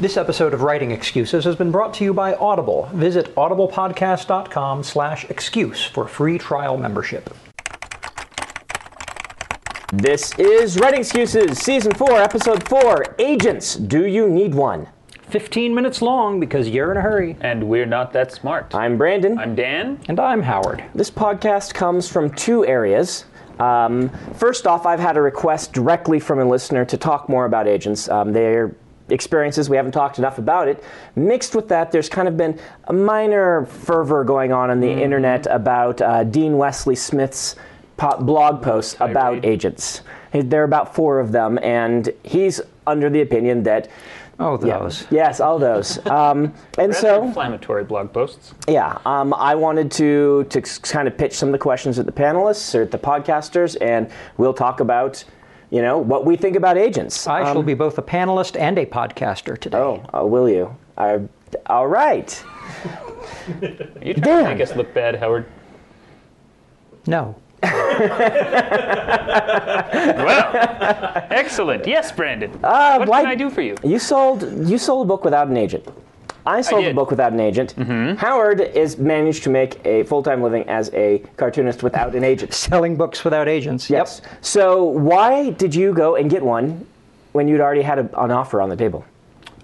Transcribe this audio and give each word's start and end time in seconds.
This 0.00 0.16
episode 0.16 0.54
of 0.54 0.62
Writing 0.62 0.92
Excuses 0.92 1.44
has 1.44 1.56
been 1.56 1.70
brought 1.70 1.92
to 1.94 2.04
you 2.04 2.14
by 2.14 2.32
Audible. 2.36 2.88
Visit 2.94 3.34
audiblepodcast.com 3.34 4.82
slash 4.82 5.26
excuse 5.26 5.84
for 5.84 6.08
free 6.08 6.38
trial 6.38 6.78
membership. 6.78 7.28
This 9.92 10.32
is 10.38 10.78
Writing 10.78 11.00
Excuses, 11.00 11.58
Season 11.58 11.92
4, 11.92 12.12
Episode 12.12 12.66
4 12.66 13.16
Agents. 13.18 13.74
Do 13.74 14.06
you 14.06 14.30
need 14.30 14.54
one? 14.54 14.88
15 15.28 15.74
minutes 15.74 16.00
long 16.00 16.40
because 16.40 16.70
you're 16.70 16.90
in 16.92 16.96
a 16.96 17.02
hurry. 17.02 17.36
And 17.42 17.68
we're 17.68 17.84
not 17.84 18.14
that 18.14 18.32
smart. 18.32 18.74
I'm 18.74 18.96
Brandon. 18.96 19.38
I'm 19.38 19.54
Dan. 19.54 20.00
And 20.08 20.18
I'm 20.18 20.40
Howard. 20.40 20.82
This 20.94 21.10
podcast 21.10 21.74
comes 21.74 22.08
from 22.08 22.30
two 22.30 22.64
areas. 22.64 23.26
Um, 23.58 24.08
first 24.32 24.66
off, 24.66 24.86
I've 24.86 24.98
had 24.98 25.18
a 25.18 25.20
request 25.20 25.74
directly 25.74 26.20
from 26.20 26.38
a 26.38 26.44
listener 26.46 26.86
to 26.86 26.96
talk 26.96 27.28
more 27.28 27.44
about 27.44 27.68
agents. 27.68 28.08
Um, 28.08 28.32
their 28.32 28.74
experiences, 29.10 29.68
we 29.70 29.76
haven't 29.76 29.92
talked 29.92 30.18
enough 30.18 30.38
about 30.38 30.68
it. 30.68 30.82
Mixed 31.16 31.54
with 31.54 31.68
that, 31.68 31.90
there's 31.92 32.08
kind 32.08 32.28
of 32.28 32.36
been 32.36 32.58
a 32.84 32.92
minor 32.92 33.66
fervor 33.66 34.24
going 34.24 34.52
on 34.52 34.70
on 34.70 34.80
the 34.80 34.90
internet 34.90 35.46
about 35.46 36.00
uh, 36.00 36.24
Dean 36.24 36.56
Wesley 36.56 36.94
Smith's 36.96 37.56
blog 38.20 38.62
posts 38.62 38.96
about 39.00 39.44
agents. 39.44 40.02
There 40.32 40.62
are 40.62 40.64
about 40.64 40.94
four 40.94 41.18
of 41.20 41.32
them, 41.32 41.58
and 41.62 42.08
he's 42.22 42.60
under 42.86 43.10
the 43.10 43.20
opinion 43.20 43.62
that. 43.64 43.88
Oh, 44.42 44.58
Yeah, 44.64 44.78
those. 44.78 45.06
yes, 45.10 45.38
all 45.38 45.58
those. 45.58 45.98
Um, 46.06 46.54
and 46.78 46.94
so, 46.94 47.22
inflammatory 47.24 47.84
blog 47.84 48.10
posts. 48.10 48.54
yeah, 48.66 48.96
um, 49.04 49.34
I 49.34 49.54
wanted 49.54 49.90
to 49.92 50.44
to 50.48 50.62
kind 50.62 51.06
of 51.08 51.18
pitch 51.18 51.34
some 51.34 51.50
of 51.50 51.52
the 51.52 51.58
questions 51.58 51.98
at 51.98 52.06
the 52.06 52.12
panelists 52.12 52.74
or 52.74 52.80
at 52.82 52.90
the 52.90 52.98
podcasters, 52.98 53.76
and 53.82 54.10
we'll 54.38 54.54
talk 54.54 54.80
about, 54.80 55.22
you 55.70 55.82
know, 55.82 55.98
what 55.98 56.24
we 56.24 56.36
think 56.36 56.56
about 56.56 56.76
agents. 56.76 57.26
I 57.26 57.44
shall 57.44 57.58
Um, 57.58 57.64
be 57.66 57.74
both 57.74 57.96
a 57.98 58.02
panelist 58.02 58.58
and 58.58 58.76
a 58.78 58.86
podcaster 58.86 59.56
today. 59.58 59.78
Oh, 59.78 60.02
uh, 60.12 60.24
will 60.26 60.48
you? 60.48 60.74
I, 60.98 61.20
all 61.66 61.86
right. 61.86 62.42
Are 63.62 63.66
you 64.02 64.14
trying 64.14 64.14
to 64.14 64.20
Dan. 64.20 64.44
make 64.44 64.60
us 64.60 64.74
look 64.76 64.92
bad, 64.94 65.16
Howard? 65.16 65.46
No. 67.06 67.34
Well, 69.92 71.26
excellent. 71.30 71.86
Yes, 71.86 72.12
Brandon. 72.12 72.50
Uh, 72.62 72.96
what 72.98 73.08
why- 73.08 73.22
can 73.22 73.30
I 73.30 73.34
do 73.34 73.50
for 73.50 73.60
you? 73.62 73.76
You 73.82 73.98
sold 73.98 74.42
you 74.68 74.78
sold 74.78 75.06
a 75.06 75.08
book 75.08 75.24
without 75.24 75.48
an 75.48 75.56
agent. 75.56 75.86
I 76.46 76.60
sold 76.60 76.80
a 76.80 76.84
did. 76.84 76.88
Mm-hmm. 76.90 76.96
book 76.96 77.10
without 77.10 77.32
an 77.32 77.40
agent. 77.40 77.72
Howard 78.18 78.60
is 78.60 78.98
managed 78.98 79.42
to 79.44 79.50
make 79.50 79.84
a 79.84 80.04
full 80.04 80.22
time 80.22 80.42
living 80.42 80.68
as 80.68 80.90
a 80.94 81.18
cartoonist 81.36 81.82
without 81.82 82.14
an 82.14 82.24
agent. 82.24 82.52
Selling 82.70 82.96
books 82.96 83.24
without 83.24 83.48
agents. 83.48 83.90
Yes. 83.90 84.22
So 84.40 84.84
why 84.84 85.50
did 85.50 85.74
you 85.74 85.92
go 85.92 86.16
and 86.16 86.30
get 86.30 86.42
one 86.42 86.86
when 87.32 87.46
you'd 87.48 87.60
already 87.60 87.82
had 87.82 87.98
a, 87.98 88.22
an 88.22 88.30
offer 88.30 88.60
on 88.60 88.68
the 88.68 88.76
table? 88.76 89.04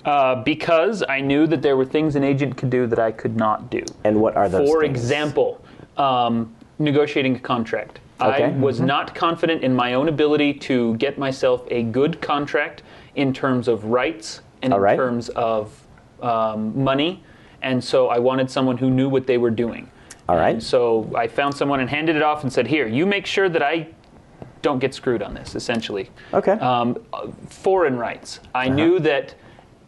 Uh, 0.05 0.37
because 0.45 1.03
I 1.09 1.21
knew 1.21 1.49
that 1.49 1.63
there 1.63 1.77
were 1.77 1.85
things 1.85 2.15
an 2.15 2.23
agent 2.23 2.57
could 2.57 2.71
do 2.71 2.87
that 2.87 2.99
I 2.99 3.11
could 3.11 3.37
not 3.37 3.71
do. 3.71 3.83
And 4.05 4.21
what 4.21 4.37
are 4.37 4.49
those? 4.49 4.69
For 4.69 4.83
things? 4.83 4.97
example, 4.97 5.61
um, 5.97 6.55
negotiating 6.79 7.37
a 7.37 7.41
contract. 7.41 7.99
Okay. 8.21 8.45
I 8.45 8.49
was 8.51 8.81
not 8.81 9.15
confident 9.15 9.63
in 9.65 9.75
my 9.75 9.95
own 9.95 10.09
ability 10.09 10.55
to 10.55 10.95
get 10.97 11.19
myself 11.19 11.67
a 11.71 11.83
good 11.83 12.23
contract 12.23 12.83
in 13.17 13.33
terms 13.33 13.67
of 13.69 13.85
rights 13.87 14.41
and 14.63 14.73
All 14.73 14.79
in 14.79 14.83
right. 14.85 14.97
terms 14.97 15.29
of 15.31 15.83
um, 16.23 16.83
money, 16.83 17.23
and 17.63 17.83
so 17.83 18.09
I 18.09 18.19
wanted 18.19 18.51
someone 18.51 18.77
who 18.79 18.91
knew 18.91 19.09
what 19.09 19.27
they 19.27 19.39
were 19.39 19.51
doing. 19.51 19.91
All 20.29 20.37
right. 20.37 20.55
And 20.55 20.63
so 20.63 21.11
I 21.17 21.29
found 21.29 21.55
someone 21.55 21.81
and 21.81 21.89
handed 21.89 22.17
it 22.17 22.23
off 22.23 22.43
and 22.43 22.53
said, 22.53 22.67
"Here, 22.67 22.87
you 22.87 23.07
make 23.07 23.27
sure 23.27 23.49
that 23.49 23.63
I 23.63 23.89
don't 24.63 24.79
get 24.79 24.93
screwed 24.95 25.23
on 25.23 25.35
this." 25.35 25.55
Essentially, 25.55 26.11
Okay. 26.35 26.53
Uh-huh. 26.53 26.83
um, 26.83 26.97
foreign 27.49 27.97
rights. 27.97 28.41
I 28.55 28.69
knew 28.69 28.99
that 29.01 29.35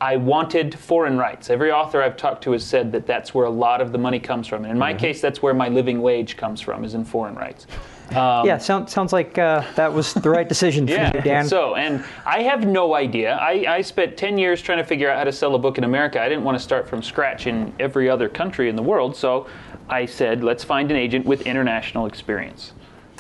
I 0.01 0.17
wanted 0.17 0.79
foreign 0.79 1.19
rights. 1.19 1.51
Every 1.51 1.73
author 1.73 2.01
I've 2.03 2.17
talked 2.17 2.45
to 2.45 2.53
has 2.53 2.65
said 2.65 2.93
that 2.93 3.05
that's 3.07 3.35
where 3.35 3.47
a 3.47 3.51
lot 3.51 3.81
of 3.81 3.91
the 3.91 3.99
money 3.99 4.21
comes 4.21 4.47
from. 4.47 4.59
And 4.59 4.67
in 4.67 4.71
Mm-hmm. 4.73 4.79
my 4.79 4.95
case, 4.95 5.21
that's 5.21 5.43
where 5.43 5.55
my 5.55 5.69
living 5.69 6.01
wage 6.03 6.37
comes 6.37 6.61
from, 6.61 6.85
is 6.85 6.95
in 6.95 7.05
foreign 7.05 7.35
rights. 7.35 7.67
Yeah, 8.11 8.59
sound, 8.59 8.89
sounds 8.89 9.13
like 9.13 9.37
uh, 9.39 9.63
that 9.77 9.93
was 9.93 10.15
the 10.15 10.31
right 10.31 10.49
decision 10.49 10.87
for 10.87 10.93
you, 10.93 11.23
Dan. 11.23 11.47
So, 11.47 11.75
and 11.75 12.05
I 12.25 12.43
have 12.43 12.67
no 12.67 12.95
idea. 12.95 13.35
I, 13.37 13.65
I 13.77 13.81
spent 13.83 14.17
10 14.17 14.39
years 14.39 14.63
trying 14.63 14.79
to 14.79 14.85
figure 14.85 15.11
out 15.11 15.19
how 15.19 15.25
to 15.25 15.33
sell 15.33 15.55
a 15.55 15.59
book 15.59 15.79
in 15.79 15.85
America. 15.85 16.21
I 16.21 16.29
didn't 16.29 16.45
want 16.45 16.57
to 16.57 16.63
start 16.63 16.89
from 16.89 17.03
scratch 17.03 17.47
in 17.47 17.73
every 17.79 18.09
other 18.09 18.29
country 18.29 18.69
in 18.69 18.77
the 18.77 18.83
world. 18.83 19.17
So 19.17 19.47
I 19.89 20.07
said, 20.07 20.43
let's 20.43 20.65
find 20.65 20.91
an 20.91 20.97
agent 20.97 21.27
with 21.27 21.43
international 21.43 22.07
experience. 22.07 22.73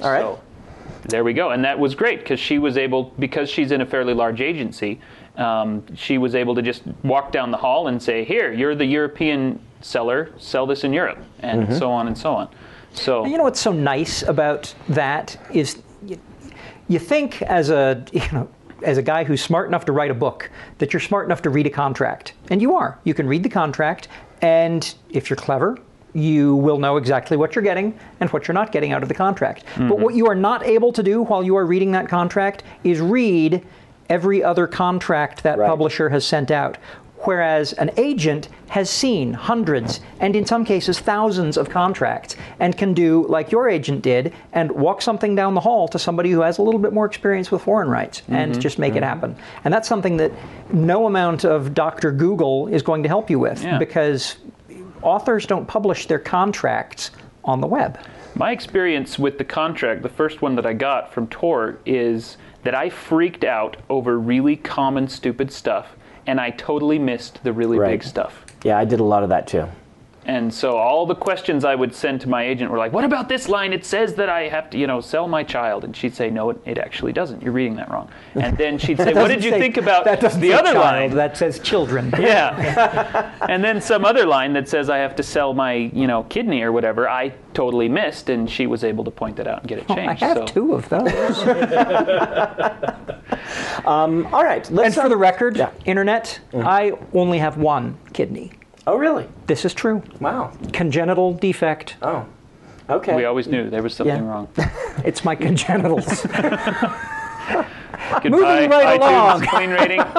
All 0.02 0.10
right. 0.10 0.20
So 0.22 0.40
there 1.08 1.24
we 1.24 1.32
go. 1.32 1.50
And 1.50 1.64
that 1.64 1.78
was 1.78 1.94
great 1.94 2.20
because 2.20 2.40
she 2.40 2.58
was 2.58 2.76
able, 2.76 3.12
because 3.18 3.48
she's 3.50 3.72
in 3.72 3.80
a 3.80 3.86
fairly 3.86 4.14
large 4.14 4.40
agency, 4.40 5.00
um, 5.36 5.84
she 5.94 6.18
was 6.18 6.34
able 6.34 6.54
to 6.54 6.62
just 6.62 6.82
walk 7.04 7.30
down 7.30 7.50
the 7.50 7.56
hall 7.56 7.88
and 7.88 8.02
say, 8.02 8.24
here, 8.24 8.52
you're 8.52 8.74
the 8.74 8.84
European 8.84 9.60
seller, 9.80 10.30
sell 10.38 10.66
this 10.66 10.82
in 10.82 10.92
Europe, 10.92 11.18
and 11.40 11.62
Mm-hmm. 11.64 11.78
so 11.78 11.90
on 11.90 12.06
and 12.08 12.18
so 12.18 12.32
on. 12.34 12.48
So, 12.92 13.24
You 13.26 13.36
know 13.38 13.44
what's 13.44 13.60
so 13.60 13.72
nice 13.72 14.22
about 14.22 14.74
that 14.88 15.38
is 15.52 15.82
you, 16.04 16.18
you 16.88 16.98
think 16.98 17.42
as 17.42 17.70
a 17.70 18.04
you 18.12 18.22
know 18.32 18.48
as 18.82 18.96
a 18.96 19.02
guy 19.02 19.24
who's 19.24 19.42
smart 19.42 19.68
enough 19.68 19.84
to 19.86 19.92
write 19.92 20.10
a 20.10 20.14
book 20.14 20.50
that 20.78 20.92
you're 20.92 21.00
smart 21.00 21.26
enough 21.26 21.42
to 21.42 21.50
read 21.50 21.66
a 21.66 21.70
contract, 21.70 22.32
and 22.50 22.62
you 22.62 22.76
are. 22.76 22.98
You 23.04 23.14
can 23.14 23.26
read 23.26 23.42
the 23.42 23.48
contract, 23.48 24.08
and 24.40 24.94
if 25.10 25.28
you're 25.28 25.36
clever, 25.36 25.78
you 26.14 26.56
will 26.56 26.78
know 26.78 26.96
exactly 26.96 27.36
what 27.36 27.54
you're 27.54 27.62
getting 27.62 27.98
and 28.20 28.30
what 28.30 28.48
you're 28.48 28.54
not 28.54 28.72
getting 28.72 28.92
out 28.92 29.02
of 29.02 29.08
the 29.08 29.14
contract. 29.14 29.64
But 29.76 29.82
mm-hmm. 29.82 30.02
what 30.02 30.14
you 30.14 30.26
are 30.26 30.34
not 30.34 30.64
able 30.64 30.92
to 30.92 31.02
do 31.02 31.22
while 31.22 31.42
you 31.42 31.56
are 31.56 31.66
reading 31.66 31.92
that 31.92 32.08
contract 32.08 32.62
is 32.84 33.00
read 33.00 33.64
every 34.08 34.42
other 34.42 34.66
contract 34.66 35.42
that 35.42 35.58
Right. 35.58 35.68
publisher 35.68 36.08
has 36.08 36.24
sent 36.24 36.50
out. 36.50 36.78
Whereas 37.24 37.72
an 37.74 37.90
agent 37.96 38.48
has 38.68 38.88
seen 38.88 39.32
hundreds 39.32 40.00
and 40.20 40.36
in 40.36 40.44
some 40.46 40.64
cases 40.64 40.98
thousands 40.98 41.56
of 41.56 41.68
contracts 41.70 42.36
and 42.60 42.76
can 42.76 42.94
do 42.94 43.26
like 43.28 43.50
your 43.50 43.68
agent 43.68 44.02
did 44.02 44.32
and 44.52 44.70
walk 44.70 45.02
something 45.02 45.34
down 45.34 45.54
the 45.54 45.60
hall 45.60 45.88
to 45.88 45.98
somebody 45.98 46.30
who 46.30 46.42
has 46.42 46.58
a 46.58 46.62
little 46.62 46.80
bit 46.80 46.92
more 46.92 47.06
experience 47.06 47.50
with 47.50 47.62
foreign 47.62 47.88
rights 47.88 48.22
and 48.28 48.52
mm-hmm. 48.52 48.60
just 48.60 48.78
make 48.78 48.92
it 48.92 48.96
mm-hmm. 48.96 49.04
happen. 49.04 49.36
And 49.64 49.72
that's 49.72 49.88
something 49.88 50.16
that 50.18 50.32
no 50.72 51.06
amount 51.06 51.44
of 51.44 51.74
Dr. 51.74 52.12
Google 52.12 52.68
is 52.68 52.82
going 52.82 53.02
to 53.02 53.08
help 53.08 53.30
you 53.30 53.38
with 53.38 53.62
Yeah. 53.62 53.78
because 53.78 54.36
authors 55.02 55.46
don't 55.46 55.66
publish 55.66 56.06
their 56.06 56.18
contracts 56.18 57.10
on 57.44 57.60
the 57.60 57.66
web. 57.66 57.98
My 58.34 58.52
experience 58.52 59.18
with 59.18 59.38
the 59.38 59.44
contract, 59.44 60.02
the 60.02 60.08
first 60.08 60.42
one 60.42 60.54
that 60.56 60.66
I 60.66 60.72
got 60.72 61.12
from 61.12 61.26
Tor, 61.28 61.78
is 61.86 62.36
that 62.62 62.74
I 62.74 62.90
freaked 62.90 63.44
out 63.44 63.76
over 63.88 64.18
really 64.18 64.56
common, 64.56 65.08
stupid 65.08 65.52
stuff, 65.52 65.96
and 66.28 66.38
I 66.40 66.50
totally 66.50 66.98
missed 66.98 67.42
the 67.42 67.52
really 67.52 67.78
Right. 67.78 67.92
big 67.92 68.04
stuff. 68.04 68.44
Yeah, 68.62 68.78
I 68.78 68.84
did 68.84 69.00
a 69.00 69.04
lot 69.04 69.22
of 69.22 69.30
that 69.30 69.46
too. 69.46 69.64
And 70.26 70.52
so 70.52 70.76
all 70.76 71.06
the 71.06 71.14
questions 71.14 71.64
I 71.64 71.74
would 71.74 71.94
send 71.94 72.20
to 72.20 72.28
my 72.28 72.42
agent 72.44 72.70
were 72.70 72.76
like, 72.76 72.92
"What 72.92 73.04
about 73.04 73.30
this 73.30 73.48
line? 73.48 73.72
It 73.72 73.82
says 73.86 74.12
that 74.16 74.28
I 74.28 74.42
have 74.48 74.68
to, 74.70 74.76
you 74.78 74.86
know, 74.86 75.00
sell 75.00 75.26
my 75.26 75.42
child." 75.42 75.84
And 75.84 75.96
she'd 75.96 76.14
say, 76.14 76.28
"No, 76.28 76.50
it, 76.50 76.58
it 76.66 76.76
actually 76.76 77.14
doesn't. 77.14 77.42
You're 77.42 77.52
reading 77.54 77.76
that 77.76 77.90
wrong." 77.90 78.10
And 78.34 78.54
then 78.58 78.76
she'd 78.76 78.98
say, 78.98 79.14
"What 79.20 79.28
did 79.28 79.42
you 79.42 79.52
Say- 79.52 79.58
think 79.58 79.78
about 79.78 80.04
that 80.04 80.20
the 80.20 80.52
other 80.52 80.72
child, 80.74 80.84
line?" 80.84 81.10
That 81.14 81.38
says 81.38 81.58
children. 81.60 82.12
yeah. 82.20 83.30
and 83.48 83.64
then 83.64 83.80
some 83.80 84.04
other 84.04 84.26
line 84.26 84.52
that 84.52 84.68
says 84.68 84.90
I 84.90 84.98
have 84.98 85.16
to 85.16 85.22
sell 85.22 85.54
my, 85.54 85.72
you 85.72 86.06
know, 86.06 86.24
kidney 86.24 86.60
or 86.60 86.72
whatever, 86.72 87.08
I 87.08 87.32
totally 87.54 87.88
missed, 87.88 88.28
and 88.28 88.50
she 88.50 88.66
was 88.66 88.84
able 88.84 89.04
to 89.04 89.10
point 89.10 89.36
that 89.36 89.46
out 89.46 89.60
and 89.60 89.68
get 89.68 89.78
it 89.78 89.88
changed. 89.88 90.00
I 90.02 90.06
changed. 90.08 90.22
have 90.24 90.36
so. 90.36 90.44
two 90.46 90.74
of 90.74 90.86
those. 90.90 91.38
Um, 93.84 94.26
all 94.32 94.44
right. 94.44 94.68
Let's 94.70 94.96
and 94.96 95.02
for 95.02 95.08
the 95.08 95.14
um, 95.14 95.20
record, 95.20 95.56
Yeah. 95.56 95.70
internet, 95.84 96.40
mm-hmm. 96.52 96.66
I 96.66 96.92
only 97.14 97.38
have 97.38 97.56
one 97.56 97.96
kidney. 98.12 98.52
Oh, 98.86 98.96
really? 98.96 99.28
This 99.46 99.64
is 99.64 99.74
true. 99.74 100.02
Wow. 100.20 100.52
Congenital 100.72 101.34
defect. 101.34 101.96
Oh. 102.02 102.26
Okay. 102.88 103.14
We 103.14 103.24
always 103.26 103.46
knew 103.46 103.68
there 103.68 103.82
was 103.82 103.94
something 103.94 104.16
Yeah. 104.16 104.30
wrong. 104.30 104.48
It's 105.04 105.24
my 105.24 105.34
congenitals. 105.36 106.26
Goodbye, 108.22 108.66
right 108.66 109.00
along. 109.00 109.46
clean 109.46 109.70
rating. 109.70 110.00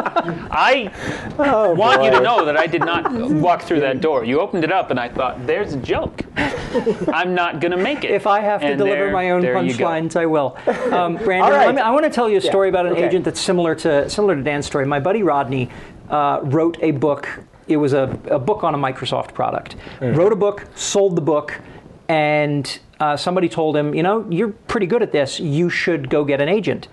I 0.51 0.91
want 1.37 2.03
you 2.03 2.11
to 2.11 2.19
know 2.19 2.45
that 2.45 2.57
I 2.57 2.67
did 2.67 2.81
not 2.81 3.11
walk 3.31 3.61
through 3.63 3.79
that 3.81 4.01
door. 4.01 4.23
You 4.23 4.39
opened 4.39 4.63
it 4.63 4.71
up, 4.71 4.91
and 4.91 4.99
I 4.99 5.09
thought, 5.09 5.45
"There's 5.47 5.73
a 5.73 5.77
joke. 5.77 6.23
I'm 7.11 7.33
not 7.33 7.59
gonna 7.59 7.77
make 7.77 8.03
it." 8.03 8.11
if 8.11 8.27
I 8.27 8.39
have 8.41 8.61
to 8.61 8.75
deliver 8.75 9.05
there- 9.05 9.11
my 9.11 9.31
own 9.31 9.41
there 9.41 9.61
you 9.61 9.73
go. 9.75 9.85
punchlines, 9.85 10.15
I 10.15 10.25
will. 10.25 10.57
Um, 10.91 11.15
Brandon, 11.17 11.41
All 11.41 11.51
right. 11.51 11.67
let 11.67 11.75
me- 11.75 11.81
I 11.81 11.91
want 11.91 12.05
to 12.05 12.09
tell 12.11 12.29
you 12.29 12.37
a 12.37 12.41
story 12.41 12.69
about 12.69 12.85
an 12.85 12.93
okay. 12.93 13.05
agent 13.07 13.25
that's 13.25 13.39
similar 13.39 13.75
to 13.75 14.09
similar 14.09 14.35
to 14.35 14.41
Dan's 14.43 14.65
story. 14.65 14.85
My 14.85 14.99
buddy 14.99 15.23
Rodney 15.23 15.69
uh, 16.09 16.39
wrote 16.43 16.77
a 16.81 16.91
book. 16.91 17.27
It 17.67 17.77
was 17.77 17.93
a, 17.93 18.19
a 18.29 18.39
book 18.39 18.63
on 18.63 18.73
a 18.73 18.77
Microsoft 18.77 19.33
product. 19.33 19.75
Wrote 20.01 20.33
a 20.33 20.35
book, 20.35 20.65
sold 20.75 21.15
the 21.15 21.21
book, 21.21 21.59
and 22.07 22.79
uh, 22.99 23.15
somebody 23.15 23.47
told 23.47 23.77
him, 23.77 23.93
you 23.93 24.03
know, 24.03 24.25
you're 24.29 24.49
pretty 24.67 24.87
good 24.87 25.01
at 25.03 25.11
this. 25.11 25.39
You 25.39 25.69
should 25.69 26.09
go 26.09 26.25
get 26.25 26.41
an 26.41 26.49
agent. 26.49 26.87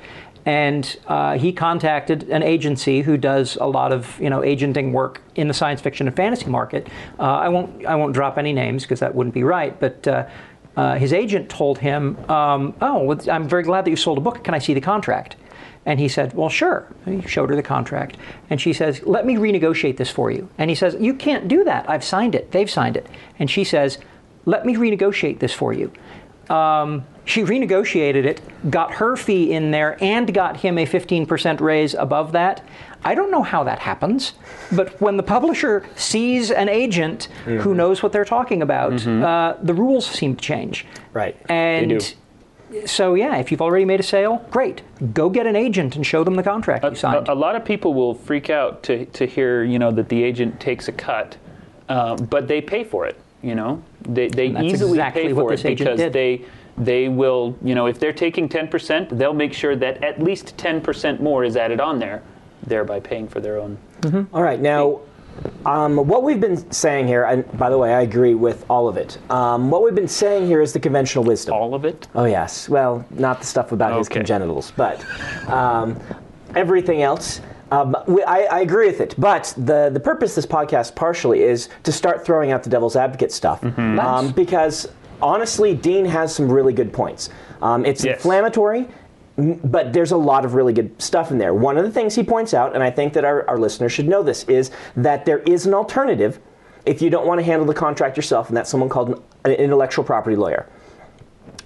And 0.46 0.96
uh, 1.06 1.36
he 1.36 1.52
contacted 1.52 2.30
an 2.30 2.42
agency 2.42 3.02
who 3.02 3.18
does 3.18 3.56
a 3.56 3.66
lot 3.66 3.92
of 3.92 4.18
you 4.20 4.30
know 4.30 4.42
agenting 4.42 4.92
work 4.92 5.20
in 5.34 5.48
the 5.48 5.54
science 5.54 5.80
fiction 5.80 6.06
and 6.06 6.16
fantasy 6.16 6.46
market. 6.46 6.88
Uh, 7.18 7.22
I 7.22 7.48
won't 7.48 7.84
I 7.84 7.96
won't 7.96 8.14
drop 8.14 8.38
any 8.38 8.52
names 8.52 8.82
because 8.84 9.00
that 9.00 9.14
wouldn't 9.14 9.34
be 9.34 9.42
right. 9.42 9.78
But 9.78 10.06
uh, 10.06 10.28
uh, 10.76 10.94
his 10.94 11.12
agent 11.12 11.50
told 11.50 11.78
him, 11.78 12.16
um, 12.30 12.74
"Oh, 12.80 13.18
I'm 13.28 13.48
very 13.48 13.64
glad 13.64 13.84
that 13.84 13.90
you 13.90 13.96
sold 13.96 14.18
a 14.18 14.22
book. 14.22 14.44
Can 14.44 14.54
I 14.54 14.58
see 14.58 14.72
the 14.72 14.80
contract?" 14.80 15.36
And 15.86 16.00
he 16.00 16.08
said, 16.08 16.34
Well, 16.34 16.48
sure. 16.48 16.86
And 17.06 17.22
he 17.22 17.28
showed 17.28 17.48
her 17.48 17.56
the 17.56 17.62
contract. 17.62 18.16
And 18.50 18.60
she 18.60 18.72
says, 18.72 19.00
Let 19.04 19.24
me 19.24 19.36
renegotiate 19.36 19.96
this 19.96 20.10
for 20.10 20.32
you. 20.32 20.50
And 20.58 20.68
he 20.68 20.74
says, 20.74 20.96
You 20.98 21.14
can't 21.14 21.46
do 21.46 21.62
that. 21.64 21.88
I've 21.88 22.04
signed 22.04 22.34
it. 22.34 22.50
They've 22.50 22.68
signed 22.68 22.96
it. 22.96 23.06
And 23.38 23.48
she 23.48 23.62
says, 23.62 23.98
Let 24.44 24.66
me 24.66 24.74
renegotiate 24.74 25.38
this 25.38 25.52
for 25.52 25.72
you. 25.72 25.92
Um, 26.50 27.06
she 27.26 27.42
renegotiated 27.42 28.24
it, 28.24 28.40
got 28.70 28.94
her 28.94 29.16
fee 29.16 29.52
in 29.52 29.72
there, 29.72 29.98
and 30.02 30.32
got 30.32 30.58
him 30.58 30.78
a 30.78 30.86
15% 30.86 31.60
raise 31.60 31.92
above 31.94 32.32
that. 32.32 32.64
I 33.04 33.14
don't 33.14 33.30
know 33.30 33.42
how 33.42 33.64
that 33.64 33.80
happens, 33.80 34.34
but 34.72 34.98
when 35.00 35.16
the 35.16 35.22
publisher 35.22 35.84
sees 35.96 36.50
an 36.50 36.68
agent 36.68 37.24
who 37.44 37.74
knows 37.74 38.02
what 38.02 38.12
they're 38.12 38.24
talking 38.24 38.62
about, 38.62 39.06
uh, 39.06 39.56
the 39.60 39.74
rules 39.74 40.06
seem 40.06 40.36
to 40.36 40.42
change. 40.42 40.86
Right. 41.12 41.36
And 41.48 42.14
so, 42.84 43.14
yeah, 43.14 43.36
if 43.36 43.50
you've 43.50 43.62
already 43.62 43.84
made 43.84 44.00
a 44.00 44.04
sale, 44.04 44.44
great. 44.50 44.82
Go 45.12 45.28
get 45.28 45.46
an 45.46 45.56
agent 45.56 45.96
and 45.96 46.06
show 46.06 46.24
them 46.24 46.34
the 46.34 46.42
contract 46.42 46.84
you 46.84 46.94
signed. 46.94 47.28
A, 47.28 47.32
a 47.32 47.34
lot 47.34 47.54
of 47.56 47.64
people 47.64 47.92
will 47.94 48.14
freak 48.14 48.50
out 48.50 48.82
to, 48.84 49.04
to 49.06 49.26
hear, 49.26 49.64
you 49.64 49.78
know, 49.78 49.90
that 49.92 50.08
the 50.08 50.22
agent 50.22 50.58
takes 50.60 50.88
a 50.88 50.92
cut, 50.92 51.36
uh, 51.88 52.16
but 52.16 52.48
they 52.48 52.60
pay 52.60 52.84
for 52.84 53.06
it. 53.06 53.20
You 53.42 53.54
know, 53.54 53.82
they 54.00 54.28
they 54.28 54.48
easily 54.64 54.98
exactly 54.98 55.24
pay 55.24 55.32
for 55.32 55.52
it 55.52 55.62
because 55.62 55.98
did. 55.98 56.12
they 56.12 56.44
they 56.78 57.08
will, 57.08 57.56
you 57.62 57.74
know, 57.74 57.86
if 57.86 57.98
they're 57.98 58.12
taking 58.12 58.48
ten 58.48 58.68
percent, 58.68 59.16
they'll 59.18 59.32
make 59.34 59.52
sure 59.52 59.76
that 59.76 60.02
at 60.04 60.22
least 60.22 60.56
ten 60.58 60.80
percent 60.80 61.22
more 61.22 61.44
is 61.44 61.56
added 61.56 61.80
on 61.80 61.98
there, 61.98 62.22
thereby 62.66 63.00
paying 63.00 63.28
for 63.28 63.40
their 63.40 63.58
own. 63.58 63.78
All 64.32 64.42
right, 64.42 64.60
now, 64.60 65.00
um, 65.64 65.96
what 65.96 66.22
we've 66.22 66.40
been 66.40 66.70
saying 66.70 67.06
here, 67.08 67.24
and 67.24 67.44
by 67.58 67.70
the 67.70 67.78
way, 67.78 67.92
I 67.94 68.02
agree 68.02 68.34
with 68.34 68.64
all 68.70 68.88
of 68.88 68.96
it. 68.96 69.18
Um, 69.30 69.70
what 69.70 69.82
we've 69.82 69.94
been 69.94 70.06
saying 70.08 70.46
here 70.46 70.60
is 70.62 70.72
the 70.72 70.80
conventional 70.80 71.24
wisdom. 71.24 71.54
All 71.54 71.74
of 71.74 71.84
it. 71.84 72.08
Oh 72.14 72.24
yes. 72.24 72.68
Well, 72.68 73.04
not 73.10 73.40
the 73.40 73.46
stuff 73.46 73.72
about 73.72 73.98
his 73.98 74.06
Okay. 74.06 74.16
congenitals, 74.20 74.72
but 74.76 75.04
um, 75.48 75.98
everything 76.54 77.02
else. 77.02 77.40
Um, 77.72 77.96
we, 78.06 78.22
I, 78.22 78.42
I 78.44 78.60
agree 78.60 78.86
with 78.86 79.00
it, 79.00 79.14
but 79.18 79.52
the 79.56 79.90
the 79.92 79.98
purpose 79.98 80.30
of 80.32 80.36
this 80.36 80.46
podcast 80.46 80.94
partially 80.94 81.42
is 81.42 81.68
to 81.82 81.90
start 81.90 82.24
throwing 82.24 82.52
out 82.52 82.62
the 82.62 82.70
devil's 82.70 82.94
advocate 82.94 83.32
stuff, 83.32 83.64
um, 83.64 84.30
because 84.32 84.88
honestly, 85.22 85.74
Dean 85.74 86.04
has 86.06 86.34
some 86.34 86.50
really 86.50 86.72
good 86.72 86.92
points. 86.92 87.30
Um, 87.62 87.84
it's 87.84 88.04
Yes. 88.04 88.16
inflammatory. 88.16 88.88
But 89.38 89.92
there's 89.92 90.12
a 90.12 90.16
lot 90.16 90.46
of 90.46 90.54
really 90.54 90.72
good 90.72 90.90
stuff 91.02 91.30
in 91.30 91.36
there. 91.36 91.52
One 91.52 91.76
of 91.76 91.84
the 91.84 91.90
things 91.90 92.14
he 92.14 92.22
points 92.22 92.54
out, 92.54 92.74
and 92.74 92.82
I 92.82 92.90
think 92.90 93.12
that 93.12 93.24
our, 93.26 93.46
our 93.50 93.58
listeners 93.58 93.92
should 93.92 94.08
know 94.08 94.22
this, 94.22 94.44
is 94.44 94.70
that 94.96 95.26
there 95.26 95.40
is 95.40 95.66
an 95.66 95.74
alternative 95.74 96.38
if 96.86 97.02
you 97.02 97.10
don't 97.10 97.26
want 97.26 97.40
to 97.40 97.44
handle 97.44 97.66
the 97.66 97.74
contract 97.74 98.16
yourself, 98.16 98.48
and 98.48 98.56
that's 98.56 98.70
someone 98.70 98.88
called 98.88 99.10
an, 99.10 99.22
an 99.44 99.52
intellectual 99.52 100.04
property 100.06 100.36
lawyer. 100.36 100.64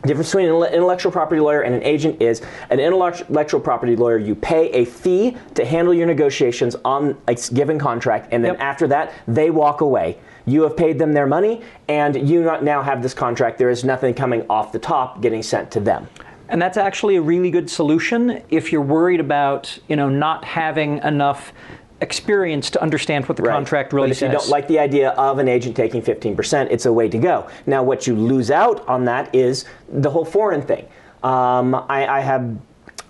The 0.03 0.09
difference 0.09 0.31
between 0.31 0.47
an 0.47 0.73
intellectual 0.73 1.13
property 1.13 1.43
lawyer 1.43 1.61
and 1.61 1.75
an 1.75 1.83
agent 1.83 2.23
is 2.23 2.41
an 2.71 2.81
intellectual 2.81 3.61
property 3.61 3.97
lawyer, 3.97 4.17
you 4.17 4.35
pay 4.35 4.71
a 4.71 4.87
fee 4.87 5.37
to 5.55 5.65
handle 5.65 5.93
your 5.93 6.07
negotiations 6.07 6.75
on 6.87 7.19
a 7.29 7.35
given 7.53 7.79
contract, 7.79 8.29
and 8.33 8.43
then 8.43 8.53
Yep. 8.53 8.63
after 8.63 8.87
that, 8.89 9.13
they 9.29 9.51
walk 9.51 9.83
away. 9.83 10.17
You 10.47 10.63
have 10.63 10.75
paid 10.75 10.99
them 10.99 11.13
their 11.13 11.27
money, 11.27 11.61
and 11.87 12.17
you 12.29 12.43
not 12.43 12.65
now 12.65 12.81
have 12.83 13.03
this 13.03 13.13
contract. 13.13 13.59
There 13.59 13.69
is 13.69 13.85
nothing 13.85 14.15
coming 14.15 14.47
off 14.49 14.73
the 14.73 14.79
top 14.79 15.21
getting 15.21 15.43
sent 15.43 15.71
to 15.73 15.81
them. 15.81 16.09
And 16.49 16.61
that's 16.61 16.79
actually 16.79 17.17
a 17.17 17.23
really 17.23 17.51
good 17.51 17.71
solution 17.71 18.43
if 18.49 18.73
you're 18.73 18.81
worried 18.81 19.21
about, 19.21 19.79
you 19.87 19.97
know, 19.97 20.09
not 20.09 20.45
having 20.45 20.99
enough 21.05 21.53
experience 22.01 22.71
to 22.71 22.83
understand 22.83 23.27
what 23.27 23.37
the 23.37 23.43
Right. 23.43 23.53
contract 23.55 23.93
really 23.93 24.09
but 24.09 24.13
if 24.13 24.19
says. 24.19 24.33
you 24.33 24.39
don't 24.39 24.49
like 24.49 24.69
the 24.69 24.79
idea 24.79 25.11
of 25.11 25.39
an 25.39 25.49
agent 25.49 25.77
taking 25.77 26.01
15%, 26.03 26.69
it's 26.71 26.87
a 26.87 26.93
way 26.93 27.09
to 27.09 27.19
go. 27.19 27.47
Now, 27.67 27.83
what 27.83 28.07
you 28.07 28.15
lose 28.15 28.51
out 28.51 28.87
on 28.89 29.05
that 29.05 29.35
is 29.35 29.65
the 29.93 30.11
whole 30.11 30.25
foreign 30.25 30.63
thing. 30.63 30.87
Um, 31.23 31.75
I, 31.75 32.07
I 32.07 32.21
have 32.21 32.57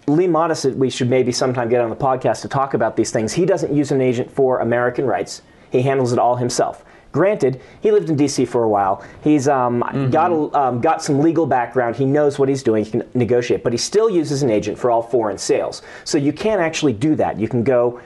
L.E. 0.08 0.26
Modesitt, 0.26 0.74
we 0.74 0.90
should 0.90 1.08
maybe 1.08 1.30
sometime 1.30 1.68
get 1.68 1.80
on 1.80 1.90
the 1.90 1.96
podcast 1.96 2.42
to 2.42 2.48
talk 2.48 2.74
about 2.74 2.96
these 2.96 3.12
things. 3.12 3.32
He 3.32 3.46
doesn't 3.46 3.72
use 3.72 3.92
an 3.92 4.00
agent 4.00 4.30
for 4.30 4.58
American 4.58 5.06
rights, 5.06 5.42
he 5.70 5.82
handles 5.82 6.12
it 6.12 6.18
all 6.18 6.36
himself. 6.36 6.84
Granted, 7.12 7.60
he 7.80 7.90
lived 7.90 8.08
in 8.08 8.14
D.C. 8.14 8.44
for 8.44 8.62
a 8.62 8.68
while. 8.68 9.04
He's 9.22 9.48
um, 9.48 9.80
got 10.12 10.30
a, 10.30 10.56
um, 10.56 10.80
got 10.80 11.02
some 11.02 11.18
legal 11.18 11.44
background. 11.44 11.96
He 11.96 12.04
knows 12.04 12.38
what 12.38 12.48
he's 12.48 12.62
doing. 12.62 12.84
He 12.84 12.90
can 12.92 13.08
negotiate, 13.14 13.64
but 13.64 13.72
he 13.72 13.78
still 13.78 14.08
uses 14.08 14.44
an 14.44 14.50
agent 14.50 14.78
for 14.78 14.92
all 14.92 15.02
foreign 15.02 15.36
sales. 15.36 15.82
So 16.04 16.18
you 16.18 16.32
can't 16.32 16.60
actually 16.60 16.92
do 16.92 17.16
that. 17.16 17.38
You 17.38 17.48
can 17.48 17.64
go 17.64 18.00